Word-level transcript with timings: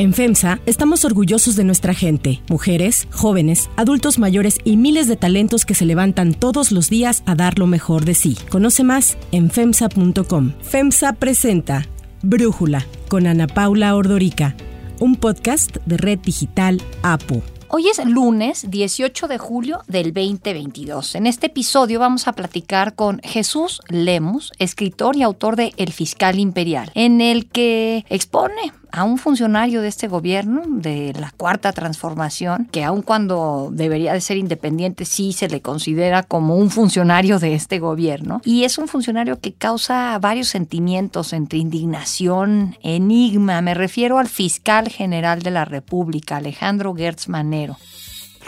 En 0.00 0.14
FEMSA 0.14 0.60
estamos 0.64 1.04
orgullosos 1.04 1.56
de 1.56 1.64
nuestra 1.64 1.92
gente, 1.92 2.40
mujeres, 2.48 3.08
jóvenes, 3.10 3.68
adultos 3.74 4.20
mayores 4.20 4.58
y 4.62 4.76
miles 4.76 5.08
de 5.08 5.16
talentos 5.16 5.66
que 5.66 5.74
se 5.74 5.86
levantan 5.86 6.34
todos 6.34 6.70
los 6.70 6.88
días 6.88 7.24
a 7.26 7.34
dar 7.34 7.58
lo 7.58 7.66
mejor 7.66 8.04
de 8.04 8.14
sí. 8.14 8.38
Conoce 8.48 8.84
más 8.84 9.18
en 9.32 9.50
FEMSA.com. 9.50 10.52
FEMSA 10.62 11.14
presenta 11.14 11.84
Brújula 12.22 12.86
con 13.08 13.26
Ana 13.26 13.48
Paula 13.48 13.96
Ordorica, 13.96 14.54
un 15.00 15.16
podcast 15.16 15.78
de 15.84 15.96
Red 15.96 16.20
Digital 16.20 16.80
APO. 17.02 17.42
Hoy 17.70 17.88
es 17.88 18.02
lunes 18.02 18.70
18 18.70 19.28
de 19.28 19.36
julio 19.36 19.82
del 19.88 20.14
2022. 20.14 21.16
En 21.16 21.26
este 21.26 21.48
episodio 21.48 22.00
vamos 22.00 22.26
a 22.26 22.32
platicar 22.32 22.94
con 22.94 23.20
Jesús 23.22 23.82
Lemus, 23.88 24.52
escritor 24.58 25.16
y 25.16 25.22
autor 25.22 25.56
de 25.56 25.74
El 25.76 25.92
Fiscal 25.92 26.38
Imperial, 26.38 26.90
en 26.94 27.20
el 27.20 27.46
que 27.46 28.06
expone 28.08 28.72
a 28.92 29.04
un 29.04 29.18
funcionario 29.18 29.82
de 29.82 29.88
este 29.88 30.08
gobierno, 30.08 30.62
de 30.66 31.12
la 31.18 31.32
cuarta 31.36 31.72
transformación, 31.72 32.68
que 32.70 32.84
aun 32.84 33.02
cuando 33.02 33.70
debería 33.72 34.12
de 34.12 34.20
ser 34.20 34.36
independiente, 34.36 35.04
sí 35.04 35.32
se 35.32 35.48
le 35.48 35.60
considera 35.60 36.22
como 36.22 36.56
un 36.56 36.70
funcionario 36.70 37.38
de 37.38 37.54
este 37.54 37.78
gobierno. 37.78 38.40
Y 38.44 38.64
es 38.64 38.78
un 38.78 38.88
funcionario 38.88 39.40
que 39.40 39.52
causa 39.52 40.18
varios 40.18 40.48
sentimientos 40.48 41.32
entre 41.32 41.58
indignación, 41.58 42.76
enigma. 42.82 43.60
Me 43.60 43.74
refiero 43.74 44.18
al 44.18 44.28
fiscal 44.28 44.88
general 44.88 45.42
de 45.42 45.50
la 45.50 45.64
República, 45.64 46.36
Alejandro 46.36 46.94
Gertz 46.94 47.28
Manero 47.28 47.76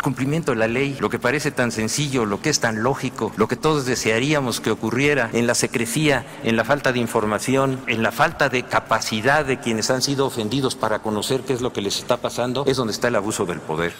el 0.00 0.04
cumplimiento 0.04 0.52
de 0.52 0.56
la 0.56 0.66
ley, 0.66 0.96
lo 0.98 1.10
que 1.10 1.18
parece 1.18 1.50
tan 1.50 1.70
sencillo, 1.70 2.24
lo 2.24 2.40
que 2.40 2.48
es 2.48 2.58
tan 2.58 2.82
lógico, 2.82 3.32
lo 3.36 3.48
que 3.48 3.56
todos 3.56 3.84
desearíamos 3.84 4.60
que 4.60 4.70
ocurriera 4.70 5.28
en 5.34 5.46
la 5.46 5.54
secrecía, 5.54 6.24
en 6.42 6.56
la 6.56 6.64
falta 6.64 6.90
de 6.92 7.00
información, 7.00 7.78
en 7.86 8.02
la 8.02 8.10
falta 8.10 8.48
de 8.48 8.62
capacidad 8.62 9.44
de 9.44 9.60
quienes 9.60 9.90
han 9.90 10.00
sido 10.00 10.24
ofendidos 10.24 10.74
para 10.74 11.00
conocer 11.00 11.42
qué 11.42 11.52
es 11.52 11.60
lo 11.60 11.74
que 11.74 11.82
les 11.82 11.98
está 11.98 12.16
pasando, 12.16 12.64
es 12.66 12.78
donde 12.78 12.94
está 12.94 13.08
el 13.08 13.16
abuso 13.16 13.44
del 13.44 13.60
poder. 13.60 13.92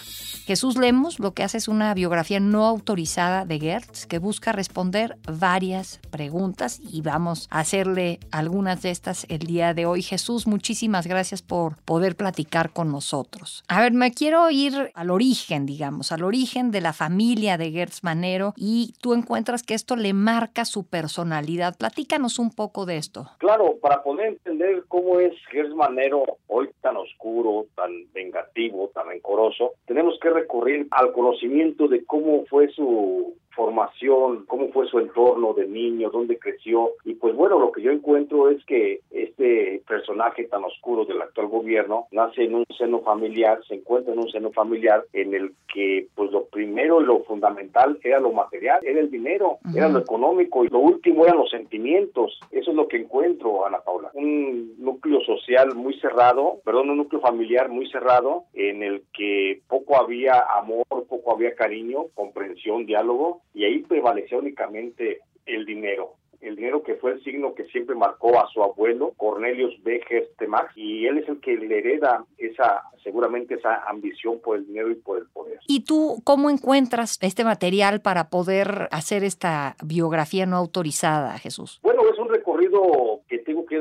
Jesús 0.45 0.75
Lemos 0.75 1.19
lo 1.19 1.33
que 1.33 1.43
hace 1.43 1.57
es 1.57 1.67
una 1.67 1.93
biografía 1.93 2.39
no 2.39 2.65
autorizada 2.65 3.45
de 3.45 3.59
Gertz 3.59 4.07
que 4.07 4.17
busca 4.17 4.51
responder 4.51 5.15
varias 5.31 5.99
preguntas 6.09 6.79
y 6.79 7.01
vamos 7.01 7.47
a 7.51 7.59
hacerle 7.59 8.19
algunas 8.31 8.81
de 8.81 8.89
estas 8.89 9.25
el 9.29 9.39
día 9.39 9.75
de 9.75 9.85
hoy. 9.85 10.01
Jesús, 10.01 10.47
muchísimas 10.47 11.05
gracias 11.05 11.43
por 11.43 11.77
poder 11.83 12.15
platicar 12.15 12.71
con 12.71 12.91
nosotros. 12.91 13.63
A 13.67 13.81
ver, 13.81 13.93
me 13.93 14.11
quiero 14.11 14.49
ir 14.49 14.91
al 14.95 15.11
origen, 15.11 15.67
digamos, 15.67 16.11
al 16.11 16.23
origen 16.23 16.71
de 16.71 16.81
la 16.81 16.93
familia 16.93 17.57
de 17.57 17.71
Gertz 17.71 18.03
Manero 18.03 18.53
y 18.57 18.95
tú 18.99 19.13
encuentras 19.13 19.61
que 19.61 19.75
esto 19.75 19.95
le 19.95 20.13
marca 20.13 20.65
su 20.65 20.85
personalidad. 20.85 21.77
Platícanos 21.77 22.39
un 22.39 22.49
poco 22.49 22.87
de 22.87 22.97
esto. 22.97 23.29
Claro, 23.37 23.77
para 23.79 24.01
poder 24.01 24.29
entender 24.29 24.85
cómo 24.87 25.19
es 25.19 25.33
Gertz 25.51 25.75
Manero 25.75 26.23
hoy 26.47 26.69
tan 26.81 26.97
oscuro, 26.97 27.67
tan 27.75 27.91
vengativo, 28.11 28.89
tan 28.93 29.07
rencoroso, 29.07 29.73
tenemos 29.85 30.17
que 30.19 30.30
recurrir 30.33 30.87
al 30.91 31.11
conocimiento 31.11 31.87
de 31.87 32.05
cómo 32.05 32.45
fue 32.45 32.69
su 32.69 33.35
formación, 33.55 34.45
cómo 34.47 34.69
fue 34.69 34.87
su 34.87 34.99
entorno 34.99 35.53
de 35.53 35.67
niño, 35.67 36.09
dónde 36.09 36.39
creció. 36.39 36.91
Y 37.05 37.15
pues 37.15 37.35
bueno, 37.35 37.59
lo 37.59 37.71
que 37.71 37.81
yo 37.81 37.91
encuentro 37.91 38.49
es 38.49 38.63
que 38.65 39.01
este 39.11 39.81
personaje 39.87 40.45
tan 40.45 40.63
oscuro 40.63 41.05
del 41.05 41.21
actual 41.21 41.47
gobierno 41.47 42.07
nace 42.11 42.43
en 42.43 42.55
un 42.55 42.65
seno 42.77 42.99
familiar, 43.01 43.61
se 43.67 43.75
encuentra 43.75 44.13
en 44.13 44.19
un 44.19 44.29
seno 44.29 44.51
familiar 44.51 45.03
en 45.13 45.33
el 45.33 45.53
que 45.73 46.07
pues 46.15 46.31
lo 46.31 46.45
primero 46.45 46.99
lo 46.99 47.23
fundamental 47.23 47.99
era 48.03 48.19
lo 48.19 48.31
material, 48.31 48.79
era 48.83 48.99
el 48.99 49.11
dinero, 49.11 49.59
era 49.75 49.89
lo 49.89 49.99
económico 49.99 50.63
y 50.63 50.69
lo 50.69 50.79
último 50.79 51.25
eran 51.25 51.37
los 51.37 51.49
sentimientos. 51.49 52.39
Eso 52.51 52.71
es 52.71 52.77
lo 52.77 52.87
que 52.87 52.97
encuentro, 52.97 53.65
Ana 53.65 53.79
Paula. 53.79 54.11
Un 54.13 54.75
núcleo 54.79 55.21
social 55.21 55.75
muy 55.75 55.93
cerrado, 55.99 56.59
perdón, 56.63 56.89
un 56.89 56.97
núcleo 56.97 57.21
familiar 57.21 57.69
muy 57.69 57.89
cerrado 57.89 58.45
en 58.53 58.83
el 58.83 59.03
que 59.13 59.61
poco 59.67 59.97
había 59.97 60.43
amor, 60.57 60.85
poco 60.87 61.33
había 61.33 61.55
cariño, 61.55 62.05
comprensión, 62.15 62.85
diálogo 62.85 63.40
y 63.53 63.65
ahí 63.65 63.79
prevaleció 63.79 64.39
únicamente 64.39 65.19
el 65.45 65.65
dinero 65.65 66.15
el 66.41 66.55
dinero 66.55 66.81
que 66.81 66.95
fue 66.95 67.11
el 67.13 67.23
signo 67.23 67.53
que 67.53 67.65
siempre 67.65 67.95
marcó 67.95 68.39
a 68.39 68.47
su 68.47 68.63
abuelo, 68.63 69.13
Cornelius 69.15 69.81
B. 69.83 70.01
Temax, 70.37 70.75
y 70.75 71.05
él 71.05 71.19
es 71.19 71.29
el 71.29 71.39
que 71.39 71.55
le 71.55 71.77
hereda 71.77 72.25
esa, 72.37 72.81
seguramente 73.03 73.55
esa 73.55 73.83
ambición 73.87 74.39
por 74.41 74.57
el 74.57 74.65
dinero 74.65 74.89
y 74.89 74.95
por 74.95 75.19
el 75.19 75.27
poder. 75.27 75.59
¿Y 75.67 75.85
tú 75.85 76.21
cómo 76.23 76.49
encuentras 76.49 77.19
este 77.21 77.43
material 77.43 78.01
para 78.01 78.29
poder 78.29 78.87
hacer 78.91 79.23
esta 79.23 79.75
biografía 79.83 80.47
no 80.47 80.57
autorizada, 80.57 81.37
Jesús? 81.37 81.79
Bueno, 81.83 82.01
es 82.11 82.17
un 82.17 82.29
recorrido 82.29 83.21
que 83.29 83.37
tengo 83.39 83.65
que 83.65 83.79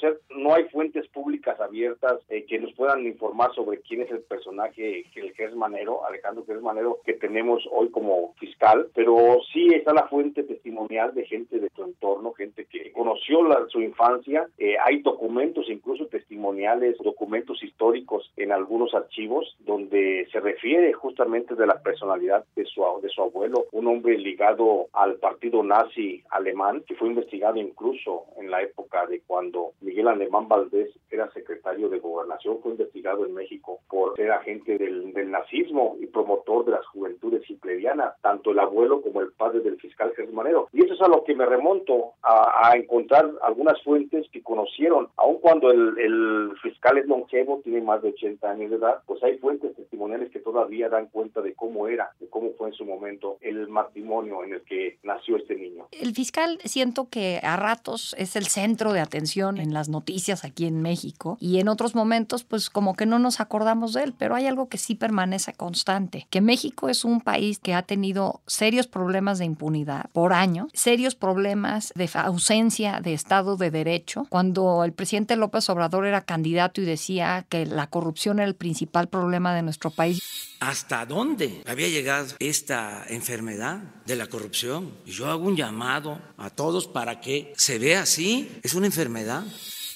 reconocer, 0.00 0.20
no 0.36 0.54
hay 0.54 0.64
fuentes 0.64 1.06
públicas 1.08 1.60
abiertas 1.60 2.20
eh, 2.28 2.44
que 2.46 2.58
nos 2.58 2.72
puedan 2.74 3.06
informar 3.06 3.54
sobre 3.54 3.80
quién 3.80 4.02
es 4.02 4.10
el 4.10 4.20
personaje, 4.20 5.04
el 5.14 5.32
Gers 5.34 5.54
Manero, 5.54 6.04
Alejandro 6.06 6.44
Gers 6.46 6.62
Manero, 6.62 6.98
que 7.04 7.14
tenemos 7.14 7.62
hoy 7.70 7.90
como 7.90 8.34
fiscal, 8.38 8.88
pero 8.94 9.38
sí 9.52 9.68
está 9.74 9.92
la 9.92 10.08
fuente 10.08 10.42
testimonial 10.42 11.14
de 11.14 11.26
gente 11.26 11.58
de 11.58 11.70
tu 11.70 11.84
entorno, 11.84 12.32
gente 12.32 12.66
que 12.66 12.92
conoció 12.92 13.40
su 13.68 13.80
infancia. 13.80 14.46
Eh, 14.58 14.76
hay 14.84 15.02
documentos, 15.02 15.68
incluso 15.68 16.06
testimoniales, 16.06 16.96
documentos 16.98 17.62
históricos 17.62 18.30
en 18.36 18.52
algunos 18.52 18.94
archivos 18.94 19.56
donde 19.60 20.26
se 20.32 20.40
refiere 20.40 20.92
justamente 20.92 21.54
de 21.54 21.66
la 21.66 21.82
personalidad 21.82 22.44
de 22.56 22.64
su, 22.64 22.82
de 23.02 23.08
su 23.08 23.22
abuelo, 23.22 23.66
un 23.72 23.86
hombre 23.86 24.16
ligado 24.18 24.88
al 24.92 25.16
partido 25.16 25.62
nazi 25.62 26.22
alemán, 26.30 26.82
que 26.86 26.94
fue 26.94 27.08
investigado 27.08 27.56
incluso 27.56 28.24
en 28.38 28.50
la 28.50 28.62
época 28.62 29.06
de 29.06 29.20
cuando 29.20 29.72
Miguel 29.90 30.06
Alemán 30.06 30.46
Valdés 30.46 30.99
era 31.10 31.30
secretario 31.32 31.88
de 31.88 31.98
gobernación, 31.98 32.60
fue 32.62 32.72
investigado 32.72 33.26
en 33.26 33.34
México 33.34 33.80
por 33.88 34.16
ser 34.16 34.30
agente 34.32 34.78
del, 34.78 35.12
del 35.12 35.30
nazismo 35.30 35.96
y 36.00 36.06
promotor 36.06 36.64
de 36.64 36.72
las 36.72 36.86
juventudes 36.86 37.48
hitlerianas, 37.48 38.14
tanto 38.22 38.50
el 38.50 38.58
abuelo 38.58 39.02
como 39.02 39.20
el 39.20 39.32
padre 39.32 39.60
del 39.60 39.78
fiscal 39.78 40.12
Jesús 40.14 40.32
Manero. 40.34 40.68
Y 40.72 40.84
eso 40.84 40.94
es 40.94 41.00
a 41.00 41.08
lo 41.08 41.24
que 41.24 41.34
me 41.34 41.46
remonta 41.46 41.80
a, 42.22 42.76
encontrar 42.76 43.30
algunas 43.42 43.80
fuentes 43.82 44.26
que 44.32 44.42
conocieron, 44.42 45.08
aun 45.16 45.38
cuando 45.40 45.70
el, 45.70 46.52
fiscal 46.62 46.98
es 46.98 47.06
longevo, 47.06 47.60
tiene 47.64 47.80
más 47.80 48.02
de 48.02 48.10
80 48.10 48.50
años 48.50 48.70
de 48.70 48.76
edad, 48.76 49.02
pues 49.06 49.22
hay 49.22 49.38
fuentes 49.38 49.74
testimoniales 49.74 50.30
que 50.30 50.40
todavía 50.40 50.88
dan 50.88 51.06
cuenta 51.06 51.40
de 51.40 51.54
cómo 51.54 51.88
era, 51.88 52.10
de 52.20 52.28
cómo 52.28 52.50
fue 52.58 52.68
en 52.68 52.74
su 52.74 52.84
momento 52.84 53.38
el 53.40 53.68
matrimonio 53.68 54.44
en 54.44 54.54
el 54.54 54.62
que 54.62 54.98
nació 55.02 55.36
este 55.36 55.56
niño. 55.56 55.88
El 55.92 56.14
fiscal 56.14 56.58
siento 56.64 57.08
que 57.10 57.40
a 57.42 57.56
ratos 57.56 58.14
es 58.18 58.36
el 58.36 58.46
centro 58.46 58.92
de 58.92 59.00
atención 59.00 59.58
en 59.58 59.72
las 59.72 59.88
noticias 59.88 60.44
aquí 60.44 60.66
en 60.66 60.82
México 60.82 60.99
y 61.40 61.58
en 61.58 61.68
otros 61.68 61.94
momentos 61.94 62.44
pues 62.44 62.70
como 62.70 62.94
que 62.94 63.06
no 63.06 63.18
nos 63.18 63.40
acordamos 63.40 63.92
de 63.92 64.04
él, 64.04 64.14
pero 64.16 64.34
hay 64.34 64.46
algo 64.46 64.68
que 64.68 64.78
sí 64.78 64.94
permanece 64.94 65.52
constante, 65.52 66.26
que 66.30 66.40
México 66.40 66.88
es 66.88 67.04
un 67.04 67.20
país 67.20 67.58
que 67.58 67.74
ha 67.74 67.82
tenido 67.82 68.40
serios 68.46 68.86
problemas 68.86 69.38
de 69.38 69.44
impunidad 69.44 70.10
por 70.12 70.32
años, 70.32 70.70
serios 70.74 71.14
problemas 71.14 71.92
de 71.94 72.08
ausencia 72.14 73.00
de 73.00 73.14
Estado 73.14 73.56
de 73.56 73.70
Derecho, 73.70 74.26
cuando 74.28 74.84
el 74.84 74.92
presidente 74.92 75.36
López 75.36 75.68
Obrador 75.70 76.06
era 76.06 76.22
candidato 76.22 76.80
y 76.80 76.84
decía 76.84 77.46
que 77.48 77.66
la 77.66 77.88
corrupción 77.88 78.38
era 78.38 78.48
el 78.48 78.54
principal 78.54 79.08
problema 79.08 79.54
de 79.54 79.62
nuestro 79.62 79.90
país. 79.90 80.20
¿Hasta 80.60 81.06
dónde 81.06 81.62
había 81.66 81.88
llegado 81.88 82.34
esta 82.38 83.04
enfermedad 83.08 83.80
de 84.06 84.16
la 84.16 84.26
corrupción? 84.26 84.92
Y 85.06 85.12
yo 85.12 85.30
hago 85.30 85.44
un 85.44 85.56
llamado 85.56 86.20
a 86.36 86.50
todos 86.50 86.86
para 86.86 87.20
que 87.20 87.52
se 87.56 87.78
vea 87.78 88.02
así, 88.02 88.50
es 88.62 88.74
una 88.74 88.86
enfermedad. 88.86 89.44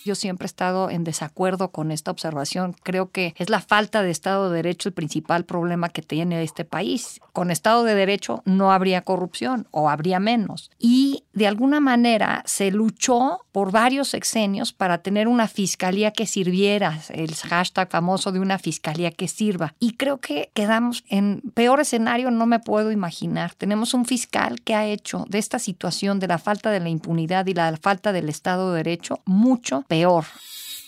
Yo 0.05 0.15
siempre 0.15 0.45
he 0.45 0.47
estado 0.47 0.91
en 0.91 1.03
desacuerdo 1.03 1.71
con 1.71 1.91
esta 1.91 2.11
observación. 2.11 2.77
Creo 2.83 3.11
que 3.11 3.35
es 3.39 3.49
la 3.49 3.61
falta 3.61 4.03
de 4.03 4.11
Estado 4.11 4.51
de 4.51 4.57
Derecho 4.57 4.91
el 4.91 4.93
principal 4.93 5.47
problema 5.47 5.89
que 5.89 6.03
tiene 6.03 6.43
este 6.43 6.67
país. 6.67 7.21
Con 7.33 7.51
Estado 7.51 7.85
de 7.85 7.95
Derecho 7.95 8.43
no 8.45 8.71
habría 8.71 9.01
corrupción 9.01 9.67
o 9.71 9.89
habría 9.89 10.21
menos. 10.21 10.71
Y 10.79 11.25
de 11.33 11.47
alguna 11.47 11.81
manera 11.81 12.43
se 12.45 12.71
luchó 12.71 13.41
por 13.51 13.73
varios 13.73 14.09
sexenios 14.09 14.75
para 14.75 14.99
tener 14.99 15.27
una 15.27 15.49
fiscalía 15.49 16.11
que 16.11 16.27
sirviera, 16.27 17.01
el 17.09 17.35
hashtag 17.35 17.91
famoso 17.91 18.31
de 18.31 18.41
una 18.41 18.59
fiscalía 18.59 19.11
que 19.11 19.27
sirva. 19.27 19.75
Y 19.81 19.93
creo 19.93 20.19
que 20.19 20.51
quedamos 20.53 21.03
en 21.09 21.41
peor 21.55 21.81
escenario, 21.81 22.31
no 22.31 22.45
me 22.45 22.61
puedo 22.61 22.93
imaginar. 22.93 23.55
Tenemos 23.55 23.95
un 23.95 24.05
fiscal 24.05 24.61
que 24.61 24.75
ha 24.75 24.85
hecho 24.87 25.25
de 25.29 25.39
esta 25.39 25.59
situación 25.59 26.19
de 26.19 26.29
la 26.29 26.39
falta 26.39 26.71
de 26.71 26.81
la 26.81 26.91
impunidad 26.91 27.47
y 27.47 27.55
la 27.55 27.75
falta 27.81 28.13
del 28.13 28.29
Estado 28.29 28.73
de 28.73 28.79
Derecho 28.79 29.21
mucho 29.25 29.85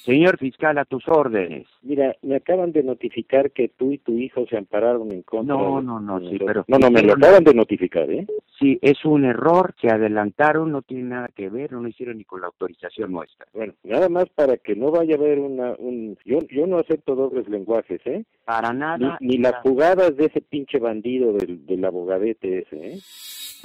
Señor 0.05 0.38
fiscal, 0.38 0.79
a 0.79 0.85
tus 0.85 1.06
órdenes. 1.08 1.67
Mira, 1.87 2.17
me 2.23 2.37
acaban 2.37 2.73
de 2.73 2.83
notificar 2.83 3.53
que 3.53 3.69
tú 3.69 3.93
y 3.93 3.99
tu 3.99 4.19
hijo 4.19 4.44
se 4.49 4.56
ampararon 4.56 5.12
en 5.12 5.23
contra. 5.23 5.55
No, 5.55 5.81
no, 5.81 6.00
no, 6.00 6.19
sí, 6.21 6.37
pero. 6.44 6.65
No, 6.67 6.79
no, 6.79 6.91
me 6.91 7.03
lo 7.03 7.12
acaban 7.12 7.44
de 7.44 7.55
notificar, 7.55 8.11
¿eh? 8.11 8.27
Sí, 8.59 8.79
es 8.83 9.05
un 9.05 9.25
error, 9.25 9.75
se 9.81 9.88
adelantaron, 9.88 10.73
no 10.73 10.83
tiene 10.83 11.05
nada 11.05 11.29
que 11.29 11.49
ver, 11.49 11.73
no 11.73 11.83
lo 11.83 11.88
hicieron 11.88 12.19
ni 12.19 12.25
con 12.25 12.41
la 12.41 12.49
autorización 12.49 13.12
nuestra. 13.12 13.47
Bueno, 13.53 13.75
nada 13.85 14.09
más 14.09 14.29
para 14.31 14.56
que 14.56 14.75
no 14.75 14.91
vaya 14.91 15.15
a 15.15 15.19
haber 15.19 15.38
una. 15.38 15.75
Un... 15.79 16.19
Yo, 16.25 16.41
yo 16.50 16.67
no 16.67 16.79
acepto 16.79 17.15
dobles 17.15 17.49
lenguajes, 17.49 18.00
¿eh? 18.05 18.25
Para 18.44 18.73
nada. 18.73 19.19
Ni, 19.21 19.38
las 19.38 19.56
jugadas 19.62 20.17
de 20.17 20.27
ese 20.27 20.41
pinche 20.41 20.79
bandido 20.79 21.33
del, 21.35 21.65
del 21.67 21.85
abogadete 21.85 22.61
ese, 22.61 22.94
¿eh? 22.94 22.99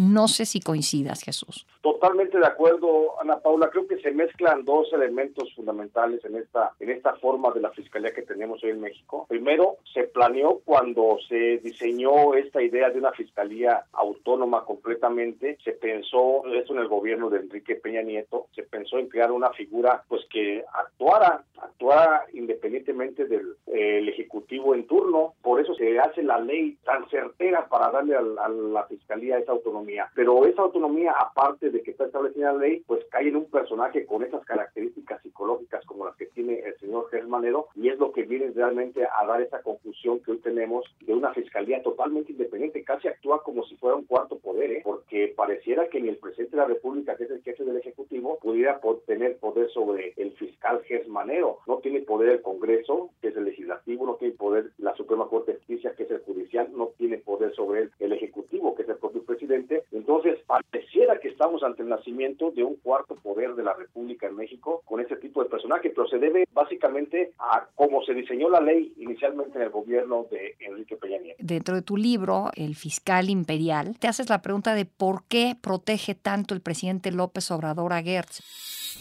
No 0.02 0.28
sé 0.28 0.46
si 0.46 0.60
coincidas, 0.62 1.24
Jesús. 1.24 1.68
Totalmente 1.82 2.40
de 2.40 2.46
acuerdo, 2.48 3.22
Ana 3.22 3.38
Paula. 3.40 3.70
Creo 3.70 3.88
que 3.88 4.00
se 4.00 4.12
mezclan 4.12 4.66
dos 4.66 4.92
elementos 4.94 5.54
fundamentales 5.56 6.24
en 6.26 6.38
esta 6.38 6.72
en 6.80 6.90
esta 6.90 7.16
forma 7.16 7.52
de 7.52 7.62
la 7.62 7.70
fiscalía 7.72 8.11
que 8.14 8.22
tenemos 8.22 8.64
hoy 8.64 8.72
en 8.72 8.82
México. 8.82 9.26
Primero, 9.30 9.78
se 9.94 10.04
planeó 10.04 10.60
cuando 10.64 11.18
se 11.28 11.58
diseñó 11.60 12.34
esta 12.34 12.62
idea 12.62 12.90
de 12.90 13.00
una 13.00 13.12
fiscalía 13.12 13.86
autónoma 13.94 14.66
completamente. 14.66 15.58
Se 15.64 15.74
pensó 15.74 16.44
eso 16.54 16.74
en 16.74 16.80
el 16.80 16.88
gobierno 16.88 17.30
de 17.30 17.40
Enrique 17.40 17.76
Peña 17.76 18.02
Nieto. 18.02 18.48
Se 18.56 18.64
pensó 18.64 18.98
en 18.98 19.10
crear 19.10 19.32
una 19.32 19.52
figura, 19.52 20.04
pues 20.08 20.26
que 20.30 20.64
actuara 20.74 21.44
actuara 21.62 22.26
independientemente 22.34 23.26
del 23.26 23.56
eh, 23.68 24.04
ejecutivo 24.08 24.74
en 24.76 24.88
turno. 24.88 25.34
Por 25.42 25.60
eso 25.62 25.74
se 25.76 26.00
hace 26.00 26.24
la 26.24 26.40
ley 26.40 26.78
tan 26.84 27.08
certera 27.10 27.68
para 27.68 27.92
darle 27.92 28.16
a, 28.16 28.22
la 28.22 28.86
fiscalía 28.86 29.38
esa 29.38 29.52
autonomía. 29.52 30.10
Pero 30.16 30.46
esa 30.46 30.64
autonomía, 30.64 31.14
aparte 31.20 31.70
de 31.70 31.82
que 31.82 31.92
está 31.92 32.06
establecida 32.06 32.54
la 32.54 32.60
ley, 32.60 32.84
pues 32.88 33.06
cae 33.10 33.30
en 33.30 33.38
un 33.38 33.46
personaje 33.46 34.06
con 34.06 34.24
esas 34.24 34.44
características 34.46 35.22
psicológicas 35.22 35.86
como 35.86 36.06
las 36.06 36.16
que 36.16 36.26
tiene 36.28 36.60
el 36.60 36.78
señor 36.80 37.10
Germanero 37.10 37.68
y 37.76 37.90
es 37.90 38.00
lo 38.02 38.12
que 38.12 38.24
viene 38.24 38.52
realmente 38.54 39.06
a 39.06 39.26
dar 39.28 39.42
esa 39.42 39.62
conclusión 39.62 40.20
que 40.22 40.32
hoy 40.32 40.40
tenemos 40.40 40.84
de 41.02 41.14
una 41.14 41.34
fiscalía 41.34 41.84
totalmente 41.84 42.32
independiente. 42.32 42.84
Casi 42.84 43.08
actúa 43.08 43.44
como 43.44 43.64
si 43.66 43.76
fuera 43.78 43.96
un 43.96 44.06
cuarto 44.06 44.40
poder, 44.40 44.72
¿eh? 44.72 44.82
porque 44.84 45.34
pareciera 45.38 45.88
que 45.88 46.02
ni 46.02 46.10
el 46.10 46.18
presidente 46.18 46.56
de 46.56 46.64
la 46.64 46.68
República, 46.68 47.16
que 47.16 47.26
es 47.26 47.32
el 47.32 47.44
jefe 47.44 47.64
del 47.64 47.78
Ejecutivo, 47.78 48.40
pudiera 48.42 48.82
tener 49.06 49.38
poder 49.38 49.70
sobre 49.70 50.14
el 50.18 50.32
fiscal 50.34 50.82
Germanero. 50.86 51.60
No 51.68 51.78
tiene 51.78 52.02
poder 52.02 52.30
el 52.30 52.42
Congreso, 52.42 53.12
que 53.22 53.28
es 53.28 53.38
el 53.38 53.46
legislativo, 53.46 54.06
no 54.08 54.16
tiene 54.16 54.34
poder 54.34 54.72
la 54.80 54.96
Suprema 54.96 55.28
Corte 55.28 55.52
de 55.52 55.58
Justicia, 55.60 55.94
que 55.96 56.04
es 56.04 56.12
el 56.12 56.22
judicial, 56.22 56.70
no 56.74 56.88
tiene 56.98 57.20
poder 57.20 57.54
sobre 57.54 57.90
el 58.00 58.14
Ejecutivo, 58.14 58.74
que 58.74 58.82
es 58.82 58.90
el 58.90 58.98
propio 58.98 59.24
presidente. 59.24 59.84
Entonces, 59.92 60.40
pareciera 60.52 61.18
que 61.20 61.30
estamos 61.30 61.64
ante 61.64 61.82
el 61.82 61.90
nacimiento 61.90 62.52
de 62.52 62.64
un 62.64 62.76
cuarto 62.76 63.16
poder 63.16 63.56
de 63.56 63.64
la 63.64 63.74
República 63.74 64.28
en 64.28 64.36
México 64.36 64.82
con 64.86 65.00
ese 65.00 65.16
tipo 65.16 65.42
de 65.42 65.50
personaje, 65.50 65.92
pero 65.96 66.08
se 66.08 66.18
debe 66.18 66.46
básicamente 66.52 67.32
a 67.40 67.68
cómo 67.76 68.04
se 68.04 68.14
diseñó 68.14 68.50
la 68.50 68.60
ley 68.60 68.94
inicialmente 68.98 69.58
en 69.58 69.64
el 69.64 69.70
gobierno 69.70 70.28
de 70.30 70.56
Enrique 70.60 70.98
Peña 70.98 71.20
Nieto. 71.20 71.40
Dentro 71.42 71.76
de 71.76 71.82
tu 71.82 71.96
libro, 71.96 72.50
El 72.56 72.76
fiscal 72.76 73.30
imperial, 73.30 73.98
te 73.98 74.08
haces 74.08 74.30
la 74.30 74.42
pregunta 74.42 74.76
de 74.76 74.86
por 74.86 75.24
qué 75.30 75.56
protege 75.60 76.16
tanto 76.16 76.54
el 76.54 76.62
presidente 76.62 77.12
López 77.12 77.50
Obrador 77.52 77.94
a 77.94 78.02
Gertz. 78.02 78.42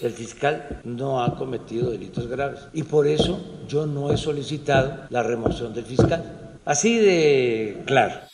El 0.01 0.13
fiscal 0.13 0.81
no 0.85 1.23
ha 1.23 1.37
cometido 1.37 1.91
delitos 1.91 2.29
graves 2.29 2.69
y 2.73 2.85
por 2.85 3.09
eso 3.09 3.65
yo 3.67 3.87
no 3.87 4.13
he 4.13 4.17
solicitado 4.17 5.07
la 5.11 5.25
remoción 5.25 5.75
del 5.75 5.85
fiscal. 5.85 6.59
Así 6.65 6.99
de 6.99 7.83
claro. 7.87 8.30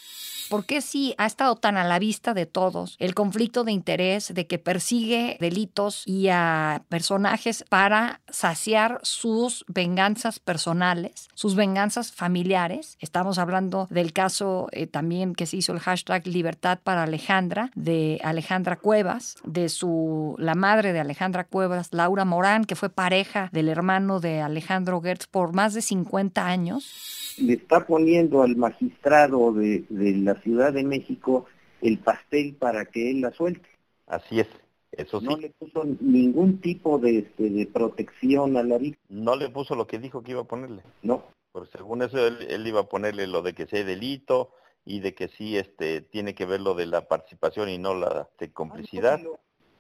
¿Por 0.49 0.65
qué 0.65 0.81
sí 0.81 1.15
ha 1.19 1.27
estado 1.27 1.57
tan 1.57 1.77
a 1.77 1.85
la 1.85 1.99
vista 1.99 2.35
de 2.35 2.47
todos 2.47 2.97
el 2.99 3.15
conflicto 3.15 3.65
de 3.65 3.73
interés 3.73 4.33
de 4.33 4.47
que 4.47 4.59
persigue 4.59 5.37
delitos 5.41 6.03
y 6.07 6.29
a 6.29 6.85
personajes 6.89 7.65
para 7.69 8.21
saciar 8.29 9.01
sus 9.03 9.65
venganzas 9.69 10.39
personales, 10.39 11.29
sus 11.35 11.57
venganzas 11.57 12.13
familiares? 12.13 12.97
Estamos 13.01 13.39
hablando 13.39 13.89
del 13.91 14.13
caso 14.13 14.69
eh, 14.73 14.87
también 14.87 15.35
que 15.35 15.47
se 15.47 15.57
hizo 15.57 15.73
el 15.73 15.81
hashtag 15.81 16.27
Libertad 16.27 16.79
para 16.83 17.03
Alejandra, 17.03 17.71
de 17.75 18.21
Alejandra 18.23 18.77
Cuevas, 18.77 19.37
de 19.45 19.69
su 19.69 20.37
la 20.39 20.55
madre 20.55 20.93
de 20.93 21.01
Alejandra 21.01 21.45
Cuevas, 21.45 21.89
Laura 21.93 22.25
Morán, 22.25 22.65
que 22.65 22.77
fue 22.77 22.89
pareja 22.89 23.49
del 23.53 23.69
hermano 23.69 24.21
de 24.21 24.41
Alejandro 24.41 25.01
Gertz 25.01 25.27
por 25.27 25.53
más 25.53 25.75
de 25.75 25.83
50 25.83 26.47
años 26.47 27.27
le 27.39 27.55
está 27.55 27.87
poniendo 27.87 28.43
al 28.43 28.57
magistrado 28.57 29.53
de, 29.53 29.85
la 29.91 30.36
Ciudad 30.43 30.73
de 30.73 30.85
México 30.85 31.47
el 31.83 31.99
pastel 31.99 32.55
para 32.55 32.87
que 32.87 33.11
él 33.11 33.21
la 33.21 33.33
suelte. 33.33 33.69
Así 34.07 34.41
es, 34.41 34.49
eso 34.93 35.21
sí. 35.21 35.27
No 35.27 35.37
le 35.37 35.51
puso 35.51 35.85
ningún 36.01 36.61
tipo 36.61 36.99
de, 36.99 37.19
este, 37.19 37.51
de 37.51 37.67
protección 37.67 38.57
a 38.57 38.63
la 38.63 38.79
víctima. 38.79 39.05
No 39.09 39.37
le 39.37 39.49
puso 39.51 39.75
lo 39.75 39.87
que 39.87 39.99
dijo 39.99 40.23
que 40.23 40.33
iba 40.33 40.43
a 40.43 40.45
ponerle. 40.45 40.83
No. 41.03 41.25
Porque 41.53 41.71
según 41.77 42.03
eso 42.03 42.19
él, 42.27 42.67
iba 42.67 42.81
a 42.81 42.89
ponerle 42.89 43.27
lo 43.27 43.43
de 43.43 43.55
que 43.55 43.67
sea 43.67 43.83
delito 43.85 44.53
y 44.85 45.01
de 45.01 45.15
que 45.15 45.29
sí 45.29 45.57
este 45.57 46.03
tiene 46.03 46.35
que 46.35 46.45
ver 46.45 46.61
lo 46.61 46.75
de 46.75 46.87
la 46.87 47.09
participación 47.09 47.69
y 47.69 47.79
no 47.79 47.95
la 47.95 48.29
de 48.39 48.53
complicidad. 48.53 49.21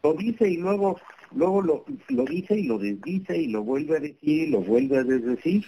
Lo, 0.02 0.14
dice 0.14 0.48
y 0.48 0.56
luego 0.56 0.98
luego 1.36 1.62
lo, 1.62 1.84
lo 2.08 2.24
dice 2.24 2.58
y 2.58 2.64
lo 2.64 2.78
desdice 2.78 3.36
y 3.36 3.48
lo 3.48 3.62
vuelve 3.62 3.96
a 3.96 4.00
decir 4.00 4.18
y 4.24 4.46
lo 4.48 4.60
vuelve 4.60 4.98
a 4.98 5.04
desdecir. 5.04 5.66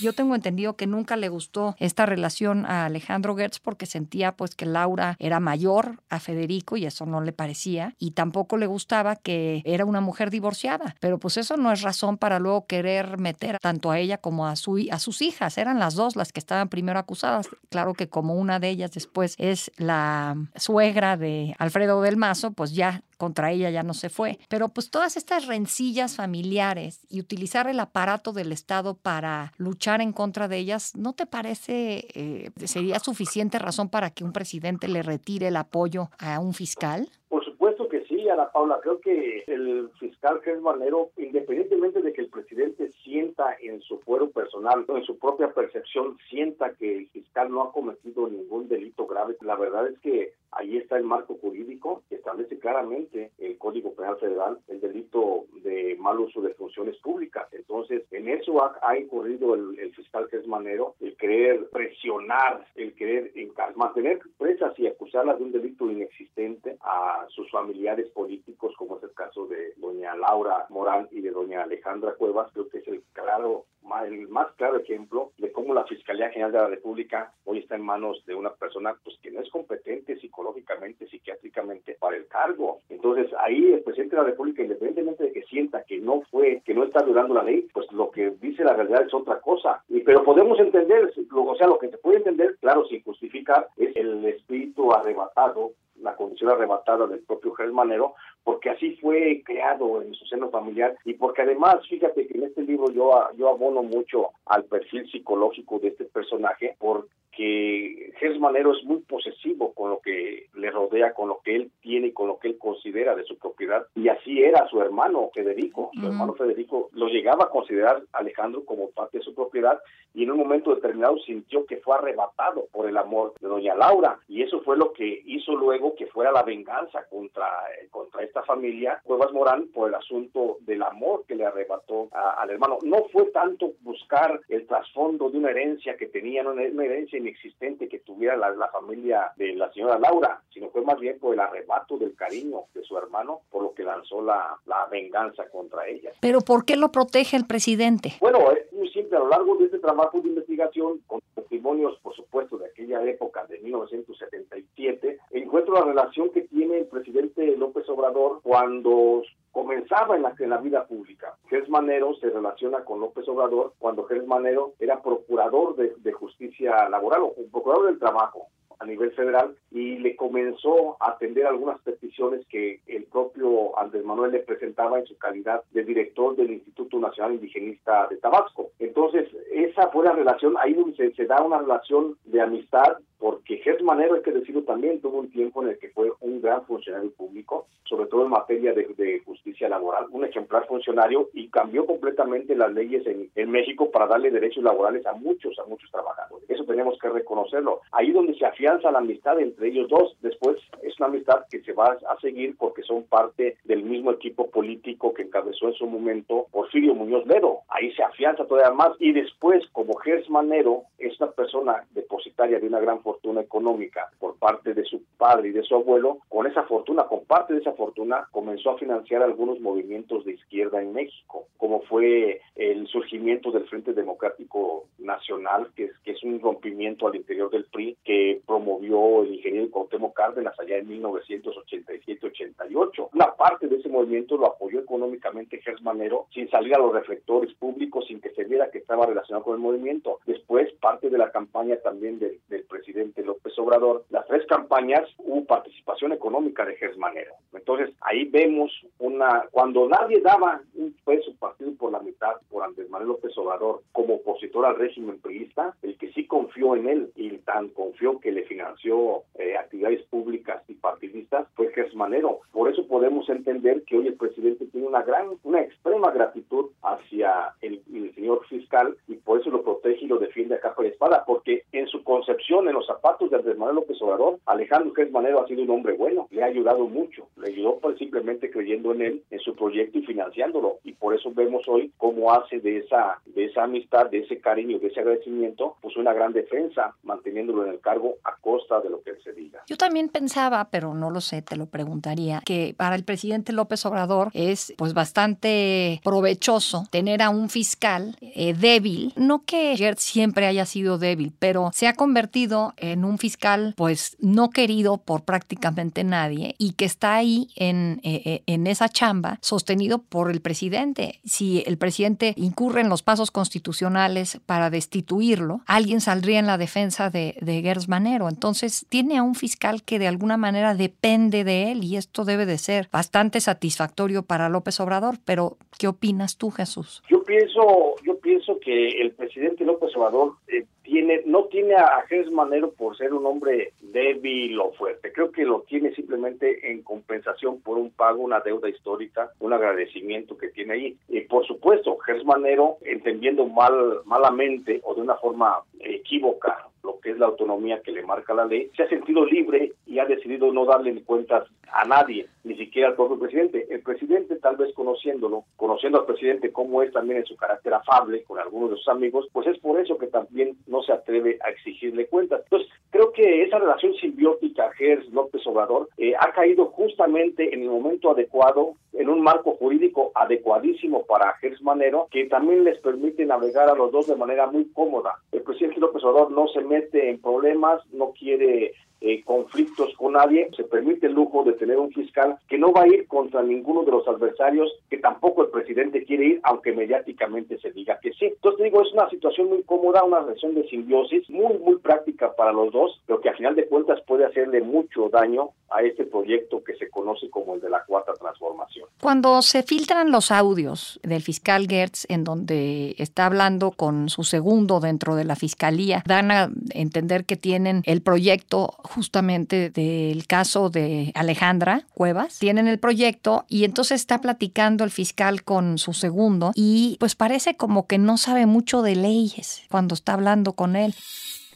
Yo 0.00 0.12
tengo 0.12 0.34
entendido 0.34 0.76
que 0.76 0.86
nunca 0.86 1.16
le 1.16 1.28
gustó 1.28 1.76
esta 1.78 2.06
relación 2.06 2.64
a 2.66 2.86
Alejandro 2.86 3.36
Gertz 3.36 3.60
porque 3.60 3.86
sentía 3.86 4.32
pues 4.36 4.54
que 4.54 4.66
Laura 4.66 5.16
era 5.18 5.38
mayor 5.38 6.02
a 6.08 6.18
Federico 6.18 6.76
y 6.76 6.86
eso 6.86 7.06
no 7.06 7.20
le 7.20 7.32
parecía 7.32 7.94
y 7.98 8.12
tampoco 8.12 8.56
le 8.56 8.66
gustaba 8.66 9.16
que 9.16 9.62
era 9.64 9.84
una 9.84 10.00
mujer 10.00 10.30
divorciada, 10.30 10.96
pero 11.00 11.18
pues 11.18 11.36
eso 11.36 11.56
no 11.56 11.70
es 11.72 11.82
razón 11.82 12.16
para 12.16 12.38
luego 12.38 12.66
querer 12.66 13.18
meter 13.18 13.58
tanto 13.60 13.90
a 13.90 13.98
ella 13.98 14.18
como 14.18 14.46
a 14.46 14.56
su 14.56 14.72
a 14.90 14.98
sus 14.98 15.20
hijas, 15.20 15.58
eran 15.58 15.78
las 15.78 15.94
dos 15.94 16.16
las 16.16 16.32
que 16.32 16.40
estaban 16.40 16.68
primero 16.68 16.98
acusadas. 16.98 17.48
Claro 17.68 17.92
que 17.92 18.08
como 18.08 18.34
una 18.34 18.58
de 18.58 18.70
ellas 18.70 18.92
después 18.92 19.34
es 19.38 19.70
la 19.76 20.36
suegra 20.56 21.16
de 21.16 21.54
Alfredo 21.58 22.00
del 22.00 22.16
Mazo, 22.16 22.52
pues 22.52 22.74
ya 22.74 23.02
contra 23.22 23.52
ella 23.52 23.70
ya 23.70 23.84
no 23.84 23.94
se 23.94 24.08
fue. 24.08 24.40
Pero 24.48 24.68
pues 24.68 24.90
todas 25.02 25.16
estas 25.16 25.48
rencillas 25.48 26.14
familiares 26.14 27.04
y 27.10 27.18
utilizar 27.18 27.66
el 27.66 27.80
aparato 27.80 28.32
del 28.32 28.52
Estado 28.52 28.94
para 28.94 29.50
luchar 29.58 30.00
en 30.00 30.12
contra 30.12 30.46
de 30.46 30.58
ellas, 30.58 30.94
¿no 30.96 31.12
te 31.12 31.26
parece 31.26 32.06
eh, 32.14 32.50
sería 32.66 33.00
suficiente 33.00 33.58
razón 33.58 33.88
para 33.88 34.10
que 34.10 34.22
un 34.22 34.32
presidente 34.32 34.86
le 34.86 35.02
retire 35.02 35.48
el 35.48 35.56
apoyo 35.56 36.10
a 36.20 36.38
un 36.38 36.54
fiscal? 36.54 37.08
Por 37.28 37.44
supuesto 37.44 37.88
que 37.88 38.04
sí, 38.04 38.28
Ana 38.28 38.52
Paula. 38.52 38.78
Creo 38.80 39.00
que 39.00 39.42
el 39.48 39.90
fiscal 39.98 40.40
Jesús 40.44 40.62
Manero, 40.62 41.10
independientemente 41.16 42.00
de 42.00 42.12
que 42.12 42.20
el 42.20 42.28
presidente 42.28 42.92
sienta 43.02 43.56
en 43.60 43.80
su 43.80 43.98
fuero 44.02 44.30
personal, 44.30 44.84
en 44.86 45.02
su 45.02 45.18
propia 45.18 45.52
percepción, 45.52 46.16
sienta 46.30 46.74
que 46.74 46.98
el 46.98 47.08
fiscal 47.08 47.50
no 47.50 47.62
ha 47.62 47.72
cometido 47.72 48.28
ningún 48.28 48.68
delito 48.68 49.08
grave, 49.08 49.36
la 49.40 49.56
verdad 49.56 49.88
es 49.88 49.98
que 49.98 50.34
ahí 50.52 50.76
está 50.76 50.96
el 50.96 51.04
marco 51.04 51.36
jurídico 51.40 52.02
que 52.08 52.16
establece 52.16 52.58
claramente 52.58 53.32
el 53.38 53.58
Código 53.58 53.94
Penal 53.94 54.18
Federal 54.18 54.58
el 54.68 54.80
delito 54.80 55.46
de 55.62 55.96
mal 55.98 56.18
uso 56.20 56.40
de 56.40 56.54
funciones 56.54 56.96
públicas. 56.98 57.48
Entonces, 57.52 58.02
en 58.10 58.28
eso 58.28 58.62
ha, 58.62 58.98
incurrido 58.98 59.54
el, 59.54 59.92
fiscal 59.94 60.28
Jesús 60.28 60.46
Manero, 60.48 60.94
el 61.00 61.16
querer 61.16 61.68
presionar, 61.70 62.66
el 62.74 62.94
querer 62.94 63.32
mantener 63.76 64.20
presas 64.38 64.78
y 64.78 64.86
acusarlas 64.86 65.38
de 65.38 65.44
un 65.44 65.52
delito 65.52 65.90
inexistente 65.90 66.76
a 66.82 67.26
sus 67.28 67.50
familiares 67.50 68.08
políticos, 68.10 68.74
como 68.76 68.98
es 68.98 69.02
el 69.04 69.14
caso 69.14 69.46
de 69.46 69.74
doña 69.76 70.16
Laura 70.16 70.66
Morán 70.70 71.08
y 71.10 71.20
de 71.20 71.30
doña 71.30 71.62
Alejandra 71.62 72.14
Cuevas, 72.14 72.50
creo 72.52 72.68
que 72.68 72.78
es 72.78 72.88
el 72.88 73.02
claro 73.12 73.64
el 74.00 74.28
más 74.28 74.48
claro 74.56 74.78
ejemplo 74.78 75.32
de 75.38 75.52
cómo 75.52 75.74
la 75.74 75.84
Fiscalía 75.84 76.30
General 76.30 76.52
de 76.52 76.58
la 76.58 76.68
República 76.68 77.32
hoy 77.44 77.58
está 77.58 77.76
en 77.76 77.82
manos 77.82 78.22
de 78.26 78.34
una 78.34 78.50
persona 78.50 78.94
pues 79.04 79.16
que 79.22 79.30
no 79.30 79.40
es 79.40 79.50
competente 79.50 80.18
psicológicamente, 80.18 81.06
psiquiátricamente 81.06 81.96
para 82.00 82.16
el 82.16 82.26
cargo. 82.26 82.80
Entonces 82.88 83.32
ahí 83.38 83.72
el 83.72 83.82
presidente 83.82 84.16
de 84.16 84.22
la 84.22 84.28
República, 84.28 84.62
independientemente 84.62 85.24
de 85.24 85.32
que 85.32 85.42
sienta 85.44 85.84
que 85.84 85.98
no 85.98 86.22
fue, 86.30 86.62
que 86.64 86.74
no 86.74 86.84
está 86.84 87.02
violando 87.02 87.34
la 87.34 87.44
ley, 87.44 87.68
pues 87.72 87.90
lo 87.92 88.10
que 88.10 88.30
dice 88.40 88.64
la 88.64 88.74
realidad 88.74 89.02
es 89.06 89.14
otra 89.14 89.40
cosa. 89.40 89.82
Y, 89.88 90.00
pero 90.00 90.24
podemos 90.24 90.58
entender, 90.58 91.12
o 91.30 91.56
sea, 91.56 91.66
lo 91.66 91.78
que 91.78 91.88
se 91.88 91.98
puede 91.98 92.18
entender, 92.18 92.56
claro, 92.60 92.86
sin 92.86 93.02
justificar, 93.02 93.68
es 93.76 93.94
el 93.96 94.24
espíritu 94.24 94.92
arrebatado 94.92 95.72
la 96.02 96.16
condición 96.16 96.50
arrebatada 96.50 97.06
del 97.06 97.20
propio 97.20 97.54
Manero, 97.72 98.14
porque 98.44 98.70
así 98.70 98.96
fue 98.96 99.42
creado 99.44 100.02
en 100.02 100.14
su 100.14 100.26
seno 100.26 100.50
familiar. 100.50 100.96
Y 101.04 101.14
porque 101.14 101.42
además, 101.42 101.76
fíjate 101.88 102.26
que 102.26 102.38
en 102.38 102.44
este 102.44 102.62
libro 102.62 102.90
yo, 102.90 103.12
yo 103.36 103.48
abono 103.48 103.82
mucho 103.82 104.30
al 104.46 104.64
perfil 104.64 105.10
psicológico 105.10 105.78
de 105.78 105.88
este 105.88 106.04
personaje, 106.04 106.76
porque 106.78 107.10
Gers 107.34 108.38
Manero 108.38 108.72
es 108.72 108.84
muy 108.84 108.98
posesivo 108.98 109.72
con 109.72 109.90
lo 109.90 110.00
que 110.00 110.48
le 110.54 110.70
rodea, 110.70 111.14
con 111.14 111.28
lo 111.28 111.40
que 111.44 111.56
él 111.56 111.70
tiene 111.80 112.08
y 112.08 112.12
con 112.12 112.28
lo 112.28 112.38
que 112.38 112.48
él 112.48 112.58
considera 112.58 113.14
de 113.14 113.24
su 113.24 113.38
propiedad, 113.38 113.86
y 113.94 114.08
así 114.08 114.42
era 114.42 114.66
su 114.68 114.80
hermano 114.80 115.30
Federico. 115.34 115.90
Su 115.94 116.06
hermano 116.06 116.34
Federico 116.34 116.90
lo 116.92 117.08
llegaba 117.08 117.44
a 117.44 117.50
considerar 117.50 118.02
Alejandro 118.12 118.64
como 118.64 118.90
parte 118.90 119.18
de 119.18 119.24
su 119.24 119.34
propiedad 119.34 119.80
y 120.14 120.24
en 120.24 120.30
un 120.30 120.38
momento 120.38 120.74
determinado 120.74 121.18
sintió 121.18 121.64
que 121.66 121.78
fue 121.78 121.96
arrebatado 121.96 122.66
por 122.70 122.88
el 122.88 122.96
amor 122.96 123.32
de 123.40 123.48
doña 123.48 123.74
Laura, 123.74 124.18
y 124.28 124.42
eso 124.42 124.60
fue 124.60 124.76
lo 124.76 124.92
que 124.92 125.22
hizo 125.24 125.56
luego 125.56 125.94
que 125.94 126.06
fuera 126.06 126.32
la 126.32 126.42
venganza 126.42 127.06
contra, 127.08 127.48
contra 127.90 128.22
esta 128.22 128.42
familia, 128.42 129.00
Cuevas 129.04 129.32
Morán, 129.32 129.68
por 129.68 129.88
el 129.88 129.94
asunto 129.94 130.58
del 130.60 130.82
amor 130.82 131.24
que 131.26 131.34
le 131.34 131.46
arrebató 131.46 132.08
al 132.12 132.50
hermano. 132.50 132.78
No 132.82 133.04
fue 133.12 133.26
tanto 133.26 133.72
buscar 133.80 134.40
el 134.48 134.66
trasfondo 134.66 135.30
de 135.30 135.38
una 135.38 135.50
herencia 135.50 135.96
que 135.96 136.06
tenía, 136.06 136.42
una, 136.42 136.62
herencia 136.62 137.18
inexistente 137.22 137.88
que 137.88 138.00
tuviera 138.00 138.36
la, 138.36 138.68
familia 138.68 139.32
de 139.36 139.54
la 139.54 139.72
señora 139.72 139.98
Laura, 139.98 140.42
sino 140.52 140.68
fue 140.70 140.82
más 140.82 140.98
bien 140.98 141.18
por 141.18 141.34
el 141.34 141.40
arrebato 141.40 141.96
del 141.96 142.14
cariño 142.14 142.64
de 142.74 142.82
su 142.82 142.96
hermano, 142.96 143.40
por 143.50 143.62
lo 143.62 143.74
que 143.74 143.82
lanzó 143.82 144.22
la, 144.22 144.58
la 144.66 144.86
venganza 144.86 145.48
contra 145.50 145.86
ella. 145.86 146.12
Pero 146.20 146.40
¿por 146.40 146.64
qué 146.64 146.76
lo 146.76 146.90
protege 146.90 147.36
el 147.36 147.46
presidente? 147.46 148.14
Bueno, 148.20 148.50
es 148.52 148.72
muy 148.72 148.88
simple, 148.90 149.16
a 149.16 149.20
lo 149.20 149.28
largo 149.28 149.56
de 149.56 149.66
este 149.66 149.78
trabajo 149.78 150.20
de 150.20 150.28
investigación, 150.28 151.00
con 151.06 151.20
testimonios, 151.34 151.98
por 152.02 152.14
supuesto, 152.14 152.58
de 152.58 152.66
aquella 152.66 153.04
época 153.04 153.46
de 153.46 153.58
1977, 153.60 155.18
encuentro 155.30 155.74
la 155.74 155.84
relación 155.84 156.30
que 156.30 156.42
tiene 156.42 156.78
el 156.78 156.86
presidente 156.86 157.56
López 157.56 157.88
Obrador 157.88 158.40
cuando 158.42 159.22
comenzaba 159.52 160.16
en 160.16 160.22
la, 160.22 160.34
en 160.38 160.50
la 160.50 160.58
vida 160.58 160.86
pública. 160.86 161.36
Gers 161.48 161.68
Manero 161.68 162.14
se 162.14 162.30
relaciona 162.30 162.84
con 162.84 163.00
López 163.00 163.28
Obrador 163.28 163.74
cuando 163.78 164.04
Gers 164.04 164.26
Manero 164.26 164.72
era 164.80 165.02
procurador 165.02 165.76
de, 165.76 165.94
de 165.98 166.12
justicia 166.12 166.88
laboral 166.88 167.22
o 167.22 167.34
procurador 167.50 167.86
del 167.86 167.98
trabajo 167.98 168.48
a 168.82 168.86
nivel 168.86 169.12
federal 169.12 169.54
y 169.70 169.98
le 169.98 170.16
comenzó 170.16 170.96
a 171.00 171.12
atender 171.12 171.46
algunas 171.46 171.80
peticiones 171.82 172.44
que 172.48 172.80
el 172.86 173.04
propio 173.04 173.78
Andrés 173.78 174.04
Manuel 174.04 174.32
le 174.32 174.40
presentaba 174.40 174.98
en 174.98 175.06
su 175.06 175.16
calidad 175.18 175.62
de 175.70 175.84
director 175.84 176.34
del 176.36 176.50
Instituto 176.50 176.98
Nacional 176.98 177.34
Indigenista 177.34 178.08
de 178.08 178.16
Tabasco. 178.16 178.70
Entonces, 178.80 179.28
esa 179.52 179.88
fue 179.90 180.04
la 180.04 180.12
relación, 180.12 180.56
ahí 180.58 180.74
se, 180.96 181.12
se 181.14 181.26
da 181.26 181.40
una 181.42 181.58
relación 181.58 182.16
de 182.24 182.40
amistad 182.40 182.98
porque 183.22 183.58
Gers 183.58 183.80
Manero, 183.84 184.16
hay 184.16 184.22
que 184.22 184.32
decirlo 184.32 184.64
también, 184.64 185.00
tuvo 185.00 185.20
un 185.20 185.30
tiempo 185.30 185.62
en 185.62 185.68
el 185.68 185.78
que 185.78 185.90
fue 185.90 186.10
un 186.22 186.42
gran 186.42 186.66
funcionario 186.66 187.12
público, 187.12 187.68
sobre 187.84 188.06
todo 188.08 188.24
en 188.24 188.30
materia 188.30 188.72
de, 188.72 188.84
de 188.96 189.20
justicia 189.20 189.68
laboral, 189.68 190.06
un 190.10 190.24
ejemplar 190.24 190.66
funcionario 190.66 191.30
y 191.32 191.48
cambió 191.48 191.86
completamente 191.86 192.56
las 192.56 192.72
leyes 192.72 193.06
en, 193.06 193.30
en, 193.36 193.50
México 193.52 193.92
para 193.92 194.08
darle 194.08 194.32
derechos 194.32 194.64
laborales 194.64 195.06
a 195.06 195.12
muchos, 195.12 195.56
a 195.60 195.64
muchos 195.66 195.88
trabajadores. 195.92 196.50
Eso 196.50 196.64
tenemos 196.64 196.98
que 196.98 197.10
reconocerlo. 197.10 197.82
Ahí 197.92 198.10
donde 198.10 198.34
se 198.34 198.44
afianza 198.44 198.90
la 198.90 198.98
amistad 198.98 199.38
entre 199.38 199.68
ellos 199.68 199.88
dos, 199.88 200.16
después 200.20 200.56
es 200.82 200.98
una 200.98 201.06
amistad 201.06 201.44
que 201.48 201.62
se 201.62 201.74
va 201.74 201.96
a 202.08 202.20
seguir 202.20 202.56
porque 202.58 202.82
son 202.82 203.04
parte 203.04 203.56
del 203.62 203.84
mismo 203.84 204.10
equipo 204.10 204.50
político 204.50 205.14
que 205.14 205.22
encabezó 205.22 205.68
en 205.68 205.74
su 205.74 205.86
momento 205.86 206.48
Porfirio 206.50 206.92
Muñoz 206.96 207.24
Ledo. 207.28 207.60
Ahí 207.68 207.92
se 207.92 208.02
afianza 208.02 208.46
todavía 208.46 208.72
más 208.72 208.96
y 208.98 209.12
después, 209.12 209.64
como 209.70 209.94
Gers 209.98 210.28
Manero 210.28 210.82
es 210.98 211.20
una 211.20 211.30
persona 211.30 211.84
depositaria 211.92 212.58
de 212.58 212.66
una 212.66 212.80
gran 212.80 212.98
fortuna 213.12 213.42
económica 213.42 214.08
por 214.18 214.38
parte 214.38 214.72
de 214.72 214.84
su 214.84 215.02
padre 215.18 215.48
y 215.48 215.52
de 215.52 215.62
su 215.62 215.74
abuelo, 215.74 216.18
con 216.28 216.46
esa 216.46 216.62
fortuna, 216.64 217.04
con 217.04 217.24
parte 217.24 217.52
de 217.52 217.60
esa 217.60 217.72
fortuna, 217.72 218.26
comenzó 218.30 218.70
a 218.70 218.78
financiar 218.78 219.22
algunos 219.22 219.60
movimientos 219.60 220.24
de 220.24 220.32
izquierda 220.32 220.80
en 220.80 220.94
México, 220.94 221.46
como 221.58 221.82
fue 221.82 222.40
el 222.56 222.86
surgimiento 222.86 223.50
del 223.50 223.68
Frente 223.68 223.92
Democrático 223.92 224.86
Nacional, 224.98 225.68
que 225.76 225.84
es, 225.84 225.92
que 226.04 226.12
es 226.12 226.22
un 226.22 226.40
rompimiento 226.40 227.06
al 227.06 227.16
interior 227.16 227.50
del 227.50 227.66
PRI 227.66 227.98
que 228.02 228.40
promovió 228.46 229.22
el 229.22 229.34
ingeniero 229.34 229.70
Cuauhtémoc 229.70 230.16
Cárdenas 230.16 230.58
allá 230.58 230.78
en 230.78 230.88
1987-88. 230.88 233.10
Una 233.12 233.34
parte 233.34 233.68
de 233.68 233.76
ese 233.76 233.88
movimiento 233.88 234.36
lo 234.36 234.46
apoyó 234.46 234.80
económicamente 234.80 235.60
Gers 235.60 235.82
Manero 235.82 236.26
sin 236.32 236.48
salir 236.50 236.74
a 236.74 236.78
los 236.78 236.94
reflectores 236.94 237.52
públicos, 237.54 238.06
sin 238.06 238.20
que 238.20 238.30
se 238.30 238.44
viera 238.44 238.70
que 238.70 238.78
estaba 238.78 239.06
relacionado 239.06 239.44
con 239.44 239.54
el 239.54 239.60
movimiento. 239.60 240.20
Después, 240.52 240.78
parte 240.80 241.08
de 241.08 241.16
la 241.16 241.32
campaña 241.32 241.76
también 241.76 242.18
del, 242.18 242.38
del 242.50 242.64
presidente 242.64 243.24
López 243.24 243.58
Obrador, 243.58 244.04
las 244.10 244.26
tres 244.26 244.44
campañas 244.46 245.08
hubo 245.16 245.46
participación 245.46 246.12
económica 246.12 246.66
de 246.66 246.76
Gers 246.76 246.98
Manero. 246.98 247.32
Entonces, 247.54 247.88
ahí 248.02 248.26
vemos 248.26 248.70
una, 248.98 249.46
cuando 249.50 249.88
nadie 249.88 250.20
daba 250.20 250.60
un 250.74 250.94
peso 251.06 251.32
partido 251.38 251.72
por 251.78 251.90
la 251.90 252.00
mitad 252.00 252.32
por 252.50 252.64
Andrés 252.64 252.90
Manuel 252.90 253.08
López 253.08 253.32
Obrador 253.38 253.80
como 253.92 254.16
opositor 254.16 254.66
al 254.66 254.76
régimen 254.76 255.20
priista, 255.20 255.74
el 255.80 255.96
que 255.96 256.12
sí 256.12 256.26
confió 256.26 256.76
en 256.76 256.86
él 256.86 257.12
y 257.16 257.30
tan 257.38 257.68
confió 257.68 258.20
que 258.20 258.30
le 258.30 258.44
financió 258.44 259.22
eh, 259.36 259.56
actividades 259.56 260.02
públicas 260.08 260.62
y 260.68 260.74
partidistas 260.74 261.46
fue 261.54 261.72
Gers 261.72 261.94
Manero. 261.94 262.40
Por 262.52 262.70
eso 262.70 262.86
podemos 262.86 263.26
entender 263.30 263.84
que 263.84 263.96
hoy 263.96 264.08
el 264.08 264.16
presidente 264.16 264.66
tiene 264.66 264.86
una 264.86 265.02
gran, 265.02 265.28
una 265.44 265.62
extrema 265.62 266.10
gratitud 266.10 266.66
hacia 266.82 267.54
el, 267.62 267.82
el 267.90 268.14
señor 268.14 268.44
fiscal 268.48 268.98
y 269.08 269.14
por 269.14 269.40
eso 269.40 269.48
lo 269.48 269.62
protege 269.62 270.04
y 270.04 270.08
lo 270.08 270.18
defiende 270.18 270.41
a 270.50 270.60
capa 270.60 270.84
y 270.84 270.88
espada, 270.88 271.24
porque 271.26 271.64
en 271.72 271.86
su 271.86 272.02
concepción, 272.02 272.68
en 272.68 272.74
los 272.74 272.86
zapatos 272.86 273.30
de 273.30 273.36
Andrés 273.36 273.56
Manuel 273.56 273.76
López 273.76 274.00
Obrador, 274.02 274.38
Alejandro 274.46 274.94
Gers 274.94 275.12
Manero 275.12 275.40
ha 275.40 275.46
sido 275.46 275.62
un 275.62 275.70
hombre 275.70 275.94
bueno, 275.94 276.26
le 276.30 276.42
ha 276.42 276.46
ayudado 276.46 276.86
mucho, 276.86 277.28
le 277.36 277.48
ayudó 277.48 277.78
pues, 277.78 277.98
simplemente 277.98 278.50
creyendo 278.50 278.92
en 278.92 279.02
él, 279.02 279.22
en 279.30 279.38
su 279.40 279.54
proyecto 279.54 279.98
y 279.98 280.02
financiándolo, 280.02 280.78
y 280.84 280.92
por 280.92 281.14
eso 281.14 281.30
vemos 281.32 281.62
hoy 281.68 281.92
cómo 281.98 282.32
hace 282.32 282.60
de 282.60 282.78
esa, 282.78 283.20
de 283.26 283.44
esa 283.44 283.64
amistad, 283.64 284.10
de 284.10 284.20
ese 284.20 284.40
cariño, 284.40 284.78
de 284.78 284.88
ese 284.88 285.00
agradecimiento, 285.00 285.76
pues 285.80 285.96
una 285.96 286.12
gran 286.12 286.32
defensa, 286.32 286.94
manteniéndolo 287.02 287.64
en 287.64 287.72
el 287.72 287.80
cargo 287.80 288.16
a 288.24 288.36
costa 288.40 288.80
de 288.80 288.90
lo 288.90 289.02
que 289.02 289.10
él 289.10 289.18
se 289.22 289.32
diga. 289.32 289.62
Yo 289.66 289.76
también 289.76 290.08
pensaba, 290.08 290.68
pero 290.70 290.94
no 290.94 291.10
lo 291.10 291.20
sé, 291.20 291.42
te 291.42 291.56
lo 291.56 291.66
preguntaría, 291.66 292.40
que 292.44 292.74
para 292.76 292.96
el 292.96 293.04
presidente 293.04 293.52
López 293.52 293.84
Obrador 293.86 294.30
es 294.34 294.74
pues 294.76 294.94
bastante 294.94 296.00
provechoso 296.04 296.84
tener 296.90 297.22
a 297.22 297.30
un 297.30 297.48
fiscal 297.48 298.16
eh, 298.20 298.54
débil, 298.54 299.12
no 299.16 299.44
que 299.44 299.76
Gert 299.76 299.98
siempre 300.32 300.46
haya 300.46 300.64
sido 300.64 300.96
débil, 300.96 301.34
pero 301.38 301.70
se 301.74 301.86
ha 301.86 301.92
convertido 301.92 302.72
en 302.78 303.04
un 303.04 303.18
fiscal 303.18 303.74
pues 303.76 304.16
no 304.18 304.48
querido 304.48 304.96
por 304.96 305.24
prácticamente 305.24 306.04
nadie 306.04 306.54
y 306.56 306.72
que 306.72 306.86
está 306.86 307.16
ahí 307.16 307.48
en, 307.54 308.00
eh, 308.02 308.42
en 308.46 308.66
esa 308.66 308.88
chamba 308.88 309.38
sostenido 309.42 309.98
por 309.98 310.30
el 310.30 310.40
presidente. 310.40 311.20
Si 311.24 311.62
el 311.66 311.76
presidente 311.76 312.32
incurre 312.36 312.80
en 312.80 312.88
los 312.88 313.02
pasos 313.02 313.30
constitucionales 313.30 314.40
para 314.46 314.70
destituirlo, 314.70 315.60
alguien 315.66 316.00
saldría 316.00 316.38
en 316.38 316.46
la 316.46 316.56
defensa 316.56 317.10
de, 317.10 317.36
de 317.42 317.60
Gers 317.60 317.90
Manero. 317.90 318.30
Entonces 318.30 318.86
tiene 318.88 319.18
a 319.18 319.22
un 319.22 319.34
fiscal 319.34 319.82
que 319.82 319.98
de 319.98 320.08
alguna 320.08 320.38
manera 320.38 320.74
depende 320.74 321.44
de 321.44 321.72
él 321.72 321.84
y 321.84 321.96
esto 321.96 322.24
debe 322.24 322.46
de 322.46 322.56
ser 322.56 322.88
bastante 322.90 323.40
satisfactorio 323.40 324.22
para 324.22 324.48
López 324.48 324.80
Obrador. 324.80 325.16
Pero, 325.26 325.58
¿qué 325.78 325.88
opinas 325.88 326.38
tú, 326.38 326.50
Jesús? 326.50 327.02
Yo 327.10 327.22
pienso, 327.22 327.96
yo 328.02 328.18
pienso 328.18 328.58
que 328.60 329.00
el 329.02 329.10
presidente 329.12 329.64
López 329.64 329.94
Obrador 329.96 330.21
eh, 330.48 330.64
tiene, 330.82 331.22
no 331.26 331.44
tiene 331.44 331.74
a 331.74 332.02
Gers 332.08 332.30
Manero 332.30 332.72
por 332.72 332.96
ser 332.96 333.14
un 333.14 333.24
hombre 333.26 333.72
débil 333.80 334.58
o 334.60 334.72
fuerte. 334.72 335.12
Creo 335.12 335.30
que 335.30 335.44
lo 335.44 335.60
tiene 335.62 335.94
simplemente 335.94 336.70
en 336.70 336.82
compensación 336.82 337.60
por 337.60 337.78
un 337.78 337.90
pago, 337.90 338.22
una 338.22 338.40
deuda 338.40 338.68
histórica, 338.68 339.30
un 339.40 339.52
agradecimiento 339.52 340.36
que 340.36 340.48
tiene 340.48 340.74
ahí. 340.74 340.96
Y 341.08 341.20
por 341.22 341.46
supuesto, 341.46 341.96
Gers 341.98 342.24
Manero, 342.24 342.76
entendiendo 342.82 343.46
mal, 343.46 344.00
malamente 344.04 344.80
o 344.84 344.94
de 344.94 345.02
una 345.02 345.16
forma 345.16 345.62
equívoca 345.80 346.66
lo 346.82 346.98
que 346.98 347.12
es 347.12 347.18
la 347.18 347.26
autonomía 347.26 347.80
que 347.80 347.92
le 347.92 348.02
marca 348.02 348.34
la 348.34 348.44
ley, 348.44 348.70
se 348.76 348.82
ha 348.82 348.88
sentido 348.88 349.24
libre 349.24 349.72
y 349.92 349.98
ha 349.98 350.06
decidido 350.06 350.50
no 350.50 350.64
darle 350.64 351.02
cuentas 351.02 351.46
a 351.70 351.84
nadie, 351.84 352.26
ni 352.44 352.56
siquiera 352.56 352.88
al 352.88 352.96
propio 352.96 353.18
presidente. 353.18 353.66
El 353.68 353.82
presidente, 353.82 354.36
tal 354.36 354.56
vez 354.56 354.74
conociéndolo, 354.74 355.44
conociendo 355.56 355.98
al 355.98 356.06
presidente 356.06 356.50
cómo 356.50 356.82
es 356.82 356.90
también 356.92 357.18
en 357.18 357.26
su 357.26 357.36
carácter 357.36 357.74
afable 357.74 358.22
con 358.24 358.38
algunos 358.38 358.70
de 358.70 358.76
sus 358.76 358.88
amigos, 358.88 359.28
pues 359.32 359.46
es 359.48 359.58
por 359.58 359.78
eso 359.78 359.98
que 359.98 360.06
también 360.06 360.56
no 360.66 360.82
se 360.82 360.94
atreve 360.94 361.38
a 361.44 361.50
exigirle 361.50 362.06
cuentas. 362.06 362.40
Entonces, 362.44 362.70
creo 362.88 363.12
que 363.12 363.42
esa 363.42 363.58
relación 363.58 363.92
simbiótica 363.94 364.72
Gers 364.72 365.06
López 365.12 365.46
Obrador 365.46 365.90
eh, 365.98 366.14
ha 366.18 366.32
caído 366.32 366.66
justamente 366.66 367.54
en 367.54 367.60
el 367.60 367.68
momento 367.68 368.12
adecuado, 368.12 368.76
en 368.94 369.10
un 369.10 369.20
marco 369.20 369.56
jurídico 369.56 370.10
adecuadísimo 370.14 371.04
para 371.04 371.34
Gers 371.34 371.60
Manero, 371.60 372.08
que 372.10 372.24
también 372.26 372.64
les 372.64 372.78
permite 372.78 373.26
navegar 373.26 373.68
a 373.68 373.74
los 373.74 373.92
dos 373.92 374.06
de 374.06 374.16
manera 374.16 374.46
muy 374.46 374.70
cómoda. 374.72 375.16
El 375.32 375.42
presidente 375.42 375.80
López 375.80 376.02
Obrador 376.02 376.30
no 376.30 376.48
se 376.48 376.62
mete 376.62 377.10
en 377.10 377.20
problemas, 377.20 377.82
no 377.92 378.12
quiere 378.18 378.72
eh, 379.02 379.22
conflictos 379.24 379.92
con 379.96 380.12
nadie, 380.12 380.48
se 380.56 380.64
permite 380.64 381.06
el 381.06 381.14
lujo 381.14 381.42
de 381.44 381.54
tener 381.54 381.78
un 381.78 381.90
fiscal 381.92 382.36
que 382.48 382.58
no 382.58 382.72
va 382.72 382.82
a 382.82 382.88
ir 382.88 383.06
contra 383.08 383.42
ninguno 383.42 383.82
de 383.82 383.90
los 383.90 384.06
adversarios, 384.06 384.70
que 384.88 384.98
tampoco 384.98 385.42
el 385.42 385.50
presidente 385.50 386.04
quiere 386.04 386.24
ir, 386.26 386.40
aunque 386.44 386.72
mediáticamente 386.72 387.58
se 387.58 387.72
diga 387.72 387.98
que 388.00 388.12
sí. 388.12 388.26
Entonces 388.26 388.64
digo, 388.64 388.82
es 388.82 388.92
una 388.92 389.08
situación 389.10 389.48
muy 389.48 389.62
cómoda, 389.64 390.04
una 390.04 390.20
relación 390.20 390.54
de 390.54 390.68
simbiosis, 390.68 391.28
muy, 391.30 391.58
muy 391.58 391.76
práctica 391.78 392.34
para 392.34 392.52
los 392.52 392.72
dos, 392.72 393.00
pero 393.06 393.20
que 393.20 393.28
a 393.28 393.34
final 393.34 393.54
de 393.54 393.66
cuentas 393.66 394.00
puede 394.06 394.24
hacerle 394.24 394.60
mucho 394.60 395.08
daño 395.08 395.50
a 395.70 395.82
este 395.82 396.04
proyecto 396.04 396.62
que 396.62 396.74
se 396.76 396.88
conoce 396.90 397.30
como 397.30 397.54
el 397.54 397.60
de 397.60 397.70
la 397.70 397.84
cuarta 397.84 398.12
transformación. 398.14 398.86
Cuando 399.00 399.42
se 399.42 399.62
filtran 399.62 400.10
los 400.10 400.30
audios 400.30 401.00
del 401.02 401.22
fiscal 401.22 401.66
Gertz, 401.68 402.06
en 402.08 402.24
donde 402.24 402.94
está 402.98 403.26
hablando 403.26 403.72
con 403.72 404.08
su 404.08 404.22
segundo 404.22 404.80
dentro 404.80 405.16
de 405.16 405.24
la 405.24 405.34
fiscalía, 405.34 406.02
dan 406.06 406.30
a 406.30 406.50
entender 406.70 407.24
que 407.24 407.36
tienen 407.36 407.82
el 407.86 408.02
proyecto 408.02 408.74
justamente 408.94 409.70
del 409.70 410.26
caso 410.26 410.70
de 410.70 411.12
Alejandra 411.14 411.86
Cuevas. 411.94 412.38
Tienen 412.38 412.68
el 412.68 412.78
proyecto 412.78 413.44
y 413.48 413.64
entonces 413.64 414.00
está 414.00 414.20
platicando 414.20 414.84
el 414.84 414.90
fiscal 414.90 415.42
con 415.42 415.78
su 415.78 415.92
segundo 415.92 416.52
y 416.54 416.96
pues 417.00 417.14
parece 417.14 417.56
como 417.56 417.86
que 417.86 417.98
no 417.98 418.18
sabe 418.18 418.46
mucho 418.46 418.82
de 418.82 418.96
leyes 418.96 419.62
cuando 419.70 419.94
está 419.94 420.14
hablando 420.14 420.52
con 420.52 420.76
él. 420.76 420.94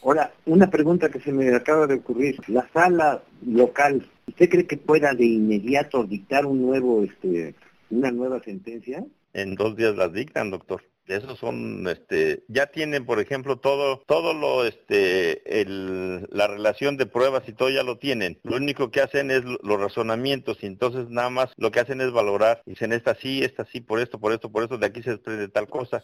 Ahora, 0.03 0.33
una 0.45 0.71
pregunta 0.71 1.09
que 1.09 1.21
se 1.21 1.33
me 1.33 1.55
acaba 1.55 1.87
de 1.87 1.95
ocurrir. 1.95 2.39
La 2.47 2.69
sala 2.73 3.23
local, 3.45 4.09
¿usted 4.29 4.49
cree 4.49 4.67
que 4.67 4.77
pueda 4.77 5.15
de 5.15 5.25
inmediato 5.25 6.05
dictar 6.05 6.47
un 6.47 6.63
nuevo, 6.63 7.03
este, 7.03 7.55
una 7.91 8.13
nueva 8.13 8.41
sentencia? 8.43 9.05
En 9.33 9.57
dos 9.57 9.77
días 9.77 9.97
las 9.97 10.13
dictan, 10.13 10.51
doctor. 10.51 10.83
Esos 11.07 11.39
son, 11.39 11.87
este, 11.89 12.45
ya 12.49 12.67
tienen, 12.67 13.07
por 13.07 13.21
ejemplo, 13.21 13.59
todo, 13.59 14.03
todo 14.07 14.35
lo, 14.35 14.65
este, 14.65 15.61
el, 15.61 16.27
la 16.31 16.47
relación 16.47 16.97
de 16.97 17.07
pruebas 17.07 17.49
y 17.49 17.53
todo 17.53 17.71
ya 17.71 17.83
lo 17.83 17.99
tienen. 17.99 18.39
Lo 18.43 18.57
único 18.57 18.91
que 18.91 19.01
hacen 19.01 19.31
es 19.31 19.43
los 19.45 19.81
razonamientos 19.81 20.59
y 20.63 20.67
entonces 20.67 21.09
nada 21.09 21.31
más 21.31 21.53
lo 21.57 21.71
que 21.71 21.81
hacen 21.81 22.01
es 22.01 22.13
valorar. 22.13 22.63
Dicen, 22.67 22.93
esta 22.93 23.15
sí, 23.15 23.43
esta 23.43 23.65
sí, 23.65 23.81
por 23.81 24.01
esto, 24.01 24.19
por 24.19 24.33
esto, 24.33 24.51
por 24.51 24.63
esto, 24.63 24.79
de 24.79 24.87
aquí 24.87 25.03
se 25.03 25.11
desprende 25.11 25.49
tal 25.49 25.69
cosa. 25.69 26.03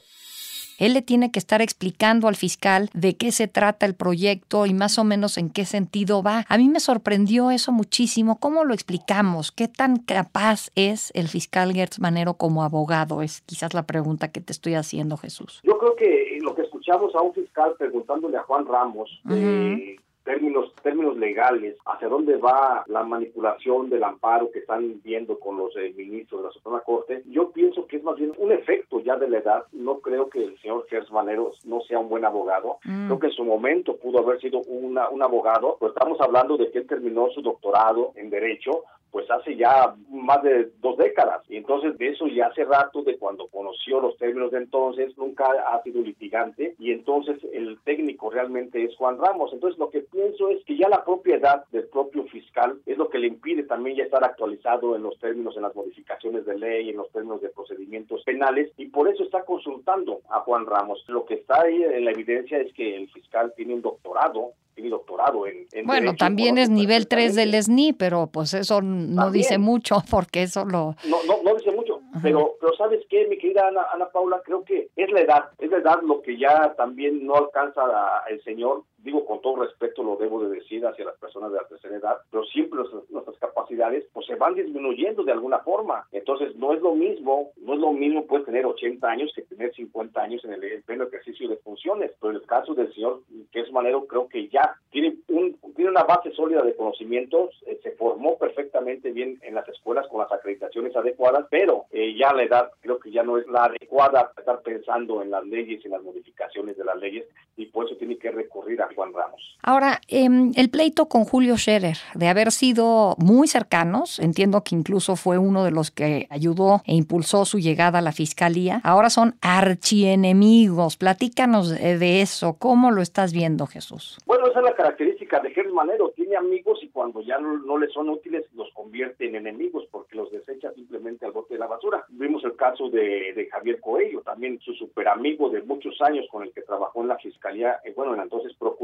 Él 0.78 0.94
le 0.94 1.02
tiene 1.02 1.30
que 1.30 1.38
estar 1.38 1.62
explicando 1.62 2.28
al 2.28 2.36
fiscal 2.36 2.90
de 2.94 3.16
qué 3.16 3.32
se 3.32 3.48
trata 3.48 3.86
el 3.86 3.94
proyecto 3.94 4.66
y 4.66 4.74
más 4.74 4.98
o 4.98 5.04
menos 5.04 5.38
en 5.38 5.50
qué 5.50 5.64
sentido 5.64 6.22
va. 6.22 6.44
A 6.48 6.58
mí 6.58 6.68
me 6.68 6.80
sorprendió 6.80 7.50
eso 7.50 7.72
muchísimo. 7.72 8.38
¿Cómo 8.38 8.64
lo 8.64 8.74
explicamos? 8.74 9.52
¿Qué 9.52 9.68
tan 9.68 9.96
capaz 9.96 10.70
es 10.74 11.10
el 11.14 11.28
fiscal 11.28 11.72
Gertz 11.72 11.98
Manero 11.98 12.34
como 12.34 12.62
abogado? 12.62 13.22
Es 13.22 13.42
quizás 13.42 13.74
la 13.74 13.84
pregunta 13.84 14.32
que 14.32 14.40
te 14.40 14.52
estoy 14.52 14.74
haciendo, 14.74 15.16
Jesús. 15.16 15.60
Yo 15.62 15.78
creo 15.78 15.96
que 15.96 16.38
lo 16.40 16.54
que 16.54 16.62
escuchamos 16.62 17.14
a 17.14 17.22
un 17.22 17.32
fiscal 17.32 17.74
preguntándole 17.78 18.36
a 18.36 18.42
Juan 18.42 18.66
Ramos, 18.66 19.22
eh, 19.30 19.96
términos 20.24 20.72
términos 20.82 21.16
legales, 21.16 21.76
hacia 21.86 22.08
dónde 22.08 22.36
va 22.36 22.84
la 22.86 23.02
manipulación 23.02 23.90
del 23.90 24.04
amparo 24.04 24.50
que 24.50 24.60
están 24.60 25.00
viendo 25.02 25.38
con 25.38 25.56
los 25.56 25.74
eh, 25.76 25.92
ministros 25.96 26.40
de 26.40 26.46
la 26.48 26.52
Suprema 26.52 26.80
Corte, 26.80 27.22
yo 27.26 27.50
pienso 27.50 27.86
que 27.86 27.96
es 27.96 28.04
más 28.04 28.16
bien 28.16 28.32
un 28.38 28.52
efecto 28.52 29.00
ya 29.00 29.16
de 29.16 29.28
la 29.28 29.38
edad. 29.38 29.64
No 29.72 30.00
creo 30.00 30.28
que 30.28 30.44
el 30.44 30.58
señor 30.60 30.86
Gers 30.88 31.10
Maneros 31.10 31.58
no 31.64 31.80
sea 31.82 31.98
un 31.98 32.08
buen 32.08 32.24
abogado. 32.24 32.78
Mm. 32.84 33.06
Creo 33.06 33.18
que 33.18 33.26
en 33.28 33.32
su 33.32 33.44
momento 33.44 33.96
pudo 33.96 34.20
haber 34.20 34.40
sido 34.40 34.60
una, 34.62 35.08
un 35.08 35.22
abogado, 35.22 35.76
pero 35.78 35.92
estamos 35.92 36.20
hablando 36.20 36.56
de 36.56 36.70
que 36.70 36.78
él 36.78 36.86
terminó 36.86 37.28
su 37.30 37.42
doctorado 37.42 38.12
en 38.16 38.30
Derecho 38.30 38.84
pues 39.12 39.30
hace 39.30 39.56
ya 39.56 39.94
más 40.10 40.42
de 40.42 40.70
dos 40.80 40.96
décadas. 40.96 41.44
Y 41.48 41.58
entonces 41.58 41.96
de 41.98 42.08
eso 42.08 42.26
ya 42.26 42.46
hace 42.46 42.64
rato, 42.64 43.02
de 43.02 43.18
cuando 43.18 43.46
conoció 43.48 44.00
los 44.00 44.16
términos 44.16 44.50
de 44.50 44.58
entonces, 44.58 45.16
nunca 45.18 45.44
ha 45.44 45.82
sido 45.82 46.00
litigante 46.00 46.74
y 46.78 46.92
entonces 46.92 47.38
el 47.52 47.78
técnico 47.84 48.30
realmente 48.30 48.82
es 48.82 48.96
Juan 48.96 49.18
Ramos. 49.18 49.52
Entonces 49.52 49.78
lo 49.78 49.90
que 49.90 50.00
pienso 50.00 50.48
es 50.48 50.64
que 50.64 50.78
ya 50.78 50.88
la 50.88 51.04
propiedad 51.04 51.64
del 51.70 51.88
propio 51.88 52.24
fiscal 52.24 52.80
es 52.86 52.96
lo 52.96 53.10
que 53.10 53.18
le 53.18 53.26
impide 53.26 53.64
también 53.64 53.96
ya 53.96 54.04
estar 54.04 54.24
actualizado 54.24 54.96
en 54.96 55.02
los 55.02 55.18
términos, 55.18 55.56
en 55.56 55.62
las 55.62 55.74
modificaciones 55.74 56.46
de 56.46 56.58
ley, 56.58 56.88
en 56.88 56.96
los 56.96 57.10
términos 57.12 57.42
de 57.42 57.50
procedimientos 57.50 58.24
penales 58.24 58.72
y 58.78 58.86
por 58.86 59.08
eso 59.08 59.24
está 59.24 59.44
consultando 59.44 60.22
a 60.30 60.40
Juan 60.40 60.64
Ramos. 60.64 61.04
Lo 61.08 61.26
que 61.26 61.34
está 61.34 61.60
ahí 61.60 61.82
en 61.82 62.06
la 62.06 62.12
evidencia 62.12 62.58
es 62.58 62.72
que 62.72 62.96
el 62.96 63.10
fiscal 63.10 63.52
tiene 63.54 63.74
un 63.74 63.82
doctorado 63.82 64.52
tiene 64.74 64.90
doctorado 64.90 65.46
en, 65.46 65.66
en 65.72 65.86
Bueno, 65.86 66.06
Derecho, 66.12 66.24
también 66.24 66.58
es 66.58 66.70
nivel 66.70 67.06
3 67.08 67.34
del. 67.34 67.54
SNI, 67.62 67.92
pero 67.92 68.26
pues 68.28 68.54
eso 68.54 68.80
no 68.82 69.22
También. 69.24 69.32
dice 69.42 69.58
mucho 69.58 69.96
porque 70.10 70.42
eso 70.42 70.64
lo... 70.64 70.94
No, 71.08 71.22
no, 71.26 71.42
no 71.42 71.54
dice 71.54 71.70
mucho, 71.72 72.00
pero, 72.22 72.54
pero 72.60 72.74
¿sabes 72.76 73.00
qué, 73.10 73.26
mi 73.28 73.38
querida 73.38 73.68
Ana, 73.68 73.82
Ana 73.92 74.06
Paula? 74.10 74.40
Creo 74.44 74.64
que 74.64 74.88
es 74.96 75.10
la 75.12 75.20
edad, 75.20 75.44
es 75.58 75.70
la 75.70 75.78
edad 75.78 76.00
lo 76.02 76.22
que 76.22 76.38
ya 76.38 76.74
también 76.76 77.26
no 77.26 77.34
alcanza 77.36 77.82
a- 77.82 78.24
el 78.30 78.42
señor, 78.42 78.82
digo 79.02 79.24
con 79.24 79.40
todo 79.40 79.56
respeto 79.56 80.02
lo 80.02 80.16
debo 80.16 80.42
de 80.44 80.56
decir 80.56 80.86
hacia 80.86 81.04
las 81.04 81.16
personas 81.18 81.50
de 81.52 81.58
la 81.58 81.68
tercera 81.68 81.96
edad, 81.96 82.16
pero 82.30 82.44
siempre 82.44 82.80
nuestras, 83.10 83.38
capacidades 83.38 84.04
pues 84.12 84.26
se 84.26 84.36
van 84.36 84.54
disminuyendo 84.54 85.24
de 85.24 85.32
alguna 85.32 85.58
forma, 85.60 86.06
entonces 86.12 86.54
no 86.56 86.72
es 86.72 86.80
lo 86.80 86.94
mismo, 86.94 87.50
no 87.56 87.74
es 87.74 87.80
lo 87.80 87.92
mismo 87.92 88.24
pues 88.26 88.44
tener 88.44 88.64
80 88.64 89.06
años 89.08 89.32
que 89.34 89.42
tener 89.42 89.74
50 89.74 90.20
años 90.20 90.44
en 90.44 90.52
el, 90.52 90.64
el 90.64 90.82
pleno 90.82 91.04
ejercicio 91.04 91.48
de 91.48 91.56
funciones, 91.56 92.12
pero 92.20 92.30
en 92.30 92.36
el 92.36 92.46
caso 92.46 92.74
del 92.74 92.92
señor 92.94 93.20
que 93.50 93.60
es 93.60 93.72
Manero 93.72 94.06
creo 94.06 94.28
que 94.28 94.48
ya 94.48 94.76
tiene 94.90 95.16
un 95.28 95.56
una 95.92 96.04
base 96.04 96.32
sólida 96.32 96.62
de 96.62 96.74
conocimientos, 96.74 97.50
eh, 97.66 97.78
se 97.82 97.92
formó 97.92 98.38
perfectamente 98.38 99.12
bien 99.12 99.38
en 99.42 99.54
las 99.54 99.68
escuelas 99.68 100.06
con 100.08 100.20
las 100.20 100.32
acreditaciones 100.32 100.94
adecuadas, 100.96 101.46
pero 101.50 101.84
eh, 101.90 102.14
ya 102.16 102.32
la 102.32 102.44
edad 102.44 102.70
creo 102.80 102.98
que 102.98 103.10
ya 103.10 103.22
no 103.22 103.36
es 103.36 103.46
la 103.46 103.64
adecuada 103.64 104.32
para 104.32 104.40
estar 104.40 104.62
pensando 104.62 105.22
en 105.22 105.30
las 105.30 105.44
leyes 105.44 105.84
en 105.84 105.90
las 105.90 106.02
modificaciones 106.02 106.76
de 106.76 106.84
las 106.84 106.96
leyes 106.96 107.26
y 107.56 107.66
por 107.66 107.86
eso 107.86 107.96
tiene 107.96 108.16
que 108.16 108.30
recurrir 108.30 108.80
a 108.80 108.88
Juan 108.94 109.12
Ramos. 109.12 109.56
Ahora, 109.62 110.00
em, 110.08 110.52
el 110.56 110.70
pleito 110.70 111.06
con 111.06 111.24
Julio 111.24 111.56
Scherer, 111.56 111.96
de 112.14 112.28
haber 112.28 112.50
sido 112.50 113.14
muy 113.18 113.46
cercanos, 113.46 114.18
entiendo 114.18 114.64
que 114.64 114.74
incluso 114.74 115.14
fue 115.14 115.38
uno 115.38 115.62
de 115.62 115.70
los 115.70 115.90
que 115.92 116.26
ayudó 116.30 116.82
e 116.84 116.94
impulsó 116.94 117.44
su 117.44 117.60
llegada 117.60 118.00
a 118.00 118.02
la 118.02 118.12
fiscalía, 118.12 118.80
ahora 118.82 119.08
son 119.08 119.34
archienemigos. 119.40 120.96
Platícanos 120.96 121.70
de 121.70 122.22
eso, 122.22 122.56
¿cómo 122.58 122.90
lo 122.90 123.02
estás 123.02 123.32
viendo, 123.32 123.66
Jesús? 123.66 124.18
Bueno, 124.26 124.48
esa 124.48 124.58
es 124.58 124.64
la 124.64 124.74
característica 124.74 125.38
de 125.38 125.50
Gers 125.50 125.72
Manero, 125.72 126.10
tiene 126.16 126.36
amigos 126.36 126.80
y 126.82 126.88
cuando 126.88 127.20
ya 127.20 127.38
no, 127.38 127.56
no 127.58 127.78
le 127.78 127.88
son 127.88 128.08
útiles 128.08 128.44
los 128.54 128.68
convierte 128.74 129.28
en 129.28 129.36
enemigos 129.36 129.84
porque 129.90 130.16
los 130.16 130.30
desecha 130.32 130.72
simplemente 130.72 131.24
al 131.24 131.32
bote 131.32 131.54
de 131.54 131.60
la 131.60 131.68
basura. 131.68 132.04
Vimos 132.08 132.44
el 132.44 132.56
caso 132.56 132.88
de, 132.88 133.32
de 133.32 133.48
Javier 133.50 133.80
Coello, 133.80 134.22
también 134.22 134.58
su 134.60 134.74
super 134.74 135.06
amigo 135.08 135.50
de 135.50 135.62
muchos 135.62 136.00
años 136.00 136.26
con 136.30 136.42
el 136.42 136.52
que 136.52 136.62
trabajó 136.62 137.02
en 137.02 137.08
la 137.08 137.18
fiscalía, 137.18 137.78
eh, 137.84 137.92
bueno, 137.94 138.12
en 138.12 138.18
la 138.18 138.24
entonces 138.24 138.56
Procuraduría, 138.58 138.81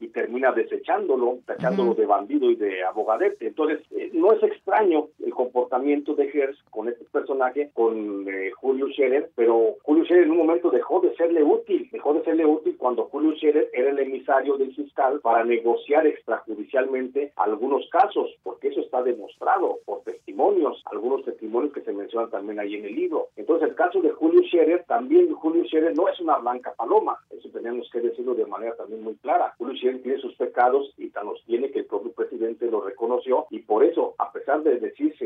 y 0.00 0.08
termina 0.08 0.52
desechándolo, 0.52 1.38
tachándolo 1.46 1.94
de 1.94 2.06
bandido 2.06 2.50
y 2.50 2.56
de 2.56 2.84
abogadete. 2.84 3.46
Entonces, 3.46 3.80
eh, 3.92 4.10
no 4.12 4.32
es 4.32 4.42
extraño 4.42 5.08
el 5.24 5.32
comportamiento 5.32 6.14
de 6.14 6.28
Gers 6.28 6.58
con 6.70 6.88
este 6.88 7.04
personaje, 7.04 7.70
con 7.72 8.26
eh, 8.28 8.50
Julio 8.52 8.88
Scherer, 8.88 9.30
pero 9.36 9.76
Scherer 10.08 10.24
en 10.24 10.30
un 10.30 10.38
momento 10.38 10.70
dejó 10.70 11.00
de 11.00 11.14
serle 11.16 11.42
útil, 11.42 11.86
dejó 11.92 12.14
de 12.14 12.24
serle 12.24 12.46
útil 12.46 12.78
cuando 12.78 13.04
Julio 13.10 13.36
Scherer 13.36 13.68
era 13.74 13.90
el 13.90 13.98
emisario 13.98 14.56
del 14.56 14.74
fiscal 14.74 15.20
para 15.20 15.44
negociar 15.44 16.06
extrajudicialmente 16.06 17.34
algunos 17.36 17.86
casos, 17.90 18.34
porque 18.42 18.68
eso 18.68 18.80
está 18.80 19.02
demostrado 19.02 19.80
por 19.84 20.00
testimonios, 20.04 20.82
algunos 20.86 21.26
testimonios 21.26 21.74
que 21.74 21.82
se 21.82 21.92
mencionan 21.92 22.30
también 22.30 22.58
ahí 22.58 22.76
en 22.76 22.86
el 22.86 22.94
libro. 22.94 23.28
Entonces, 23.36 23.68
el 23.68 23.74
caso 23.74 24.00
de 24.00 24.10
Julio 24.12 24.40
Scherer, 24.44 24.84
también 24.84 25.30
Julio 25.34 25.62
Scherer 25.64 25.94
no 25.94 26.08
es 26.08 26.18
una 26.20 26.38
blanca 26.38 26.72
paloma, 26.74 27.18
eso 27.30 27.50
tenemos 27.50 27.90
que 27.92 28.00
decirlo 28.00 28.34
de 28.34 28.46
manera 28.46 28.74
también 28.76 29.02
muy 29.04 29.16
clara. 29.16 29.54
Julio 29.58 29.76
Scherer 29.76 30.02
tiene 30.02 30.18
sus 30.20 30.34
pecados 30.36 30.90
y 30.96 31.10
tan 31.10 31.26
los 31.26 31.44
tiene 31.44 31.70
que 31.70 31.80
el 31.80 31.84
propio 31.84 32.12
presidente 32.12 32.70
lo 32.70 32.80
reconoció 32.80 33.46
y 33.50 33.58
por 33.58 33.84
eso, 33.84 34.14
a 34.16 34.32
pesar 34.32 34.62
de 34.62 34.78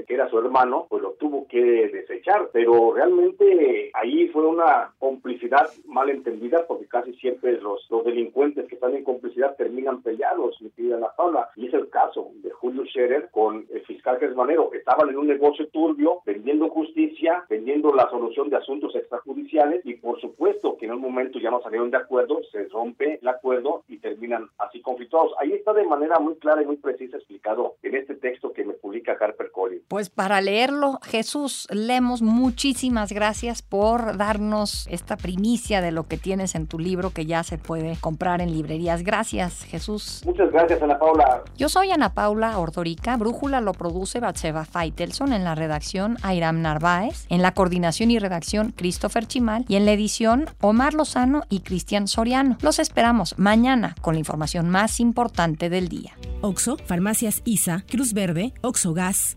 que 0.04 0.14
era 0.14 0.28
su 0.28 0.38
hermano, 0.38 0.86
pues 0.88 1.02
lo 1.02 1.12
tuvo 1.12 1.46
que 1.46 1.60
desechar, 1.88 2.50
pero 2.52 2.94
realmente 2.94 3.90
ahí 3.94 4.28
fue 4.28 4.46
una 4.46 4.92
complicidad 4.98 5.68
mal 5.86 6.10
entendida 6.10 6.66
porque 6.66 6.86
casi 6.86 7.12
siempre 7.14 7.60
los, 7.60 7.86
los 7.90 8.04
delincuentes 8.04 8.66
que 8.66 8.74
están 8.74 8.94
en 8.94 9.04
complicidad 9.04 9.56
terminan 9.56 10.02
peleados, 10.02 10.60
mi 10.60 10.70
querida 10.70 10.96
Ana 10.96 11.08
Paula, 11.16 11.50
y 11.56 11.66
es 11.66 11.74
el 11.74 11.88
caso 11.88 12.30
de 12.42 12.50
Julio 12.50 12.84
Scherer 12.86 13.28
con 13.30 13.66
el 13.72 13.80
fiscal 13.82 14.18
Gersmanero. 14.18 14.72
Estaban 14.72 15.08
en 15.08 15.18
un 15.18 15.26
negocio 15.26 15.68
turbio, 15.68 16.20
vendiendo 16.24 16.68
justicia, 16.68 17.44
vendiendo 17.48 17.92
la 17.94 18.08
solución 18.10 18.50
de 18.50 18.56
asuntos 18.56 18.94
extrajudiciales 18.94 19.84
y 19.84 19.94
por 19.94 20.20
supuesto 20.20 20.76
que 20.76 20.86
en 20.86 20.92
un 20.92 21.00
momento 21.00 21.38
ya 21.38 21.50
no 21.50 21.62
salieron 21.62 21.90
de 21.90 21.98
acuerdo, 21.98 22.40
se 22.50 22.64
rompe 22.68 23.18
el 23.20 23.28
acuerdo 23.28 23.84
y 23.88 23.98
terminan 23.98 24.48
así 24.58 24.80
conflictuados. 24.80 25.32
Ahí 25.38 25.52
está 25.52 25.72
de 25.72 25.84
manera 25.84 26.18
muy 26.18 26.36
clara 26.36 26.62
y 26.62 26.66
muy 26.66 26.76
precisa 26.76 27.16
explicado 27.16 27.76
en 27.82 27.94
este 27.96 28.14
texto 28.14 28.52
que 28.52 28.64
me 28.64 28.74
publica 28.74 29.16
Harper 29.18 29.50
Collins. 29.50 29.84
Pues 29.92 30.08
para 30.08 30.40
leerlo, 30.40 31.00
Jesús 31.02 31.68
Lemos, 31.70 32.22
muchísimas 32.22 33.12
gracias 33.12 33.60
por 33.60 34.16
darnos 34.16 34.86
esta 34.90 35.18
primicia 35.18 35.82
de 35.82 35.92
lo 35.92 36.04
que 36.04 36.16
tienes 36.16 36.54
en 36.54 36.66
tu 36.66 36.78
libro 36.78 37.10
que 37.10 37.26
ya 37.26 37.42
se 37.42 37.58
puede 37.58 37.96
comprar 37.96 38.40
en 38.40 38.54
librerías. 38.54 39.02
Gracias, 39.02 39.64
Jesús. 39.64 40.22
Muchas 40.24 40.50
gracias, 40.50 40.82
Ana 40.82 40.98
Paula. 40.98 41.42
Yo 41.58 41.68
soy 41.68 41.90
Ana 41.90 42.14
Paula 42.14 42.56
Ordorica. 42.56 43.18
Brújula 43.18 43.60
lo 43.60 43.74
produce 43.74 44.18
Batseva 44.18 44.64
Faitelson 44.64 45.34
en 45.34 45.44
la 45.44 45.54
redacción 45.54 46.16
Airam 46.22 46.62
Narváez, 46.62 47.26
en 47.28 47.42
la 47.42 47.52
coordinación 47.52 48.10
y 48.10 48.18
redacción 48.18 48.72
Christopher 48.74 49.26
Chimal 49.26 49.66
y 49.68 49.76
en 49.76 49.84
la 49.84 49.92
edición 49.92 50.46
Omar 50.62 50.94
Lozano 50.94 51.42
y 51.50 51.60
Cristian 51.60 52.08
Soriano. 52.08 52.56
Los 52.62 52.78
esperamos 52.78 53.38
mañana 53.38 53.94
con 54.00 54.14
la 54.14 54.20
información 54.20 54.70
más 54.70 55.00
importante 55.00 55.68
del 55.68 55.88
día. 55.88 56.16
Oxo, 56.40 56.76
Farmacias 56.86 57.42
ISA, 57.44 57.84
Cruz 57.88 58.14
Verde, 58.14 58.52
Oxo 58.62 58.94
Gas, 58.94 59.36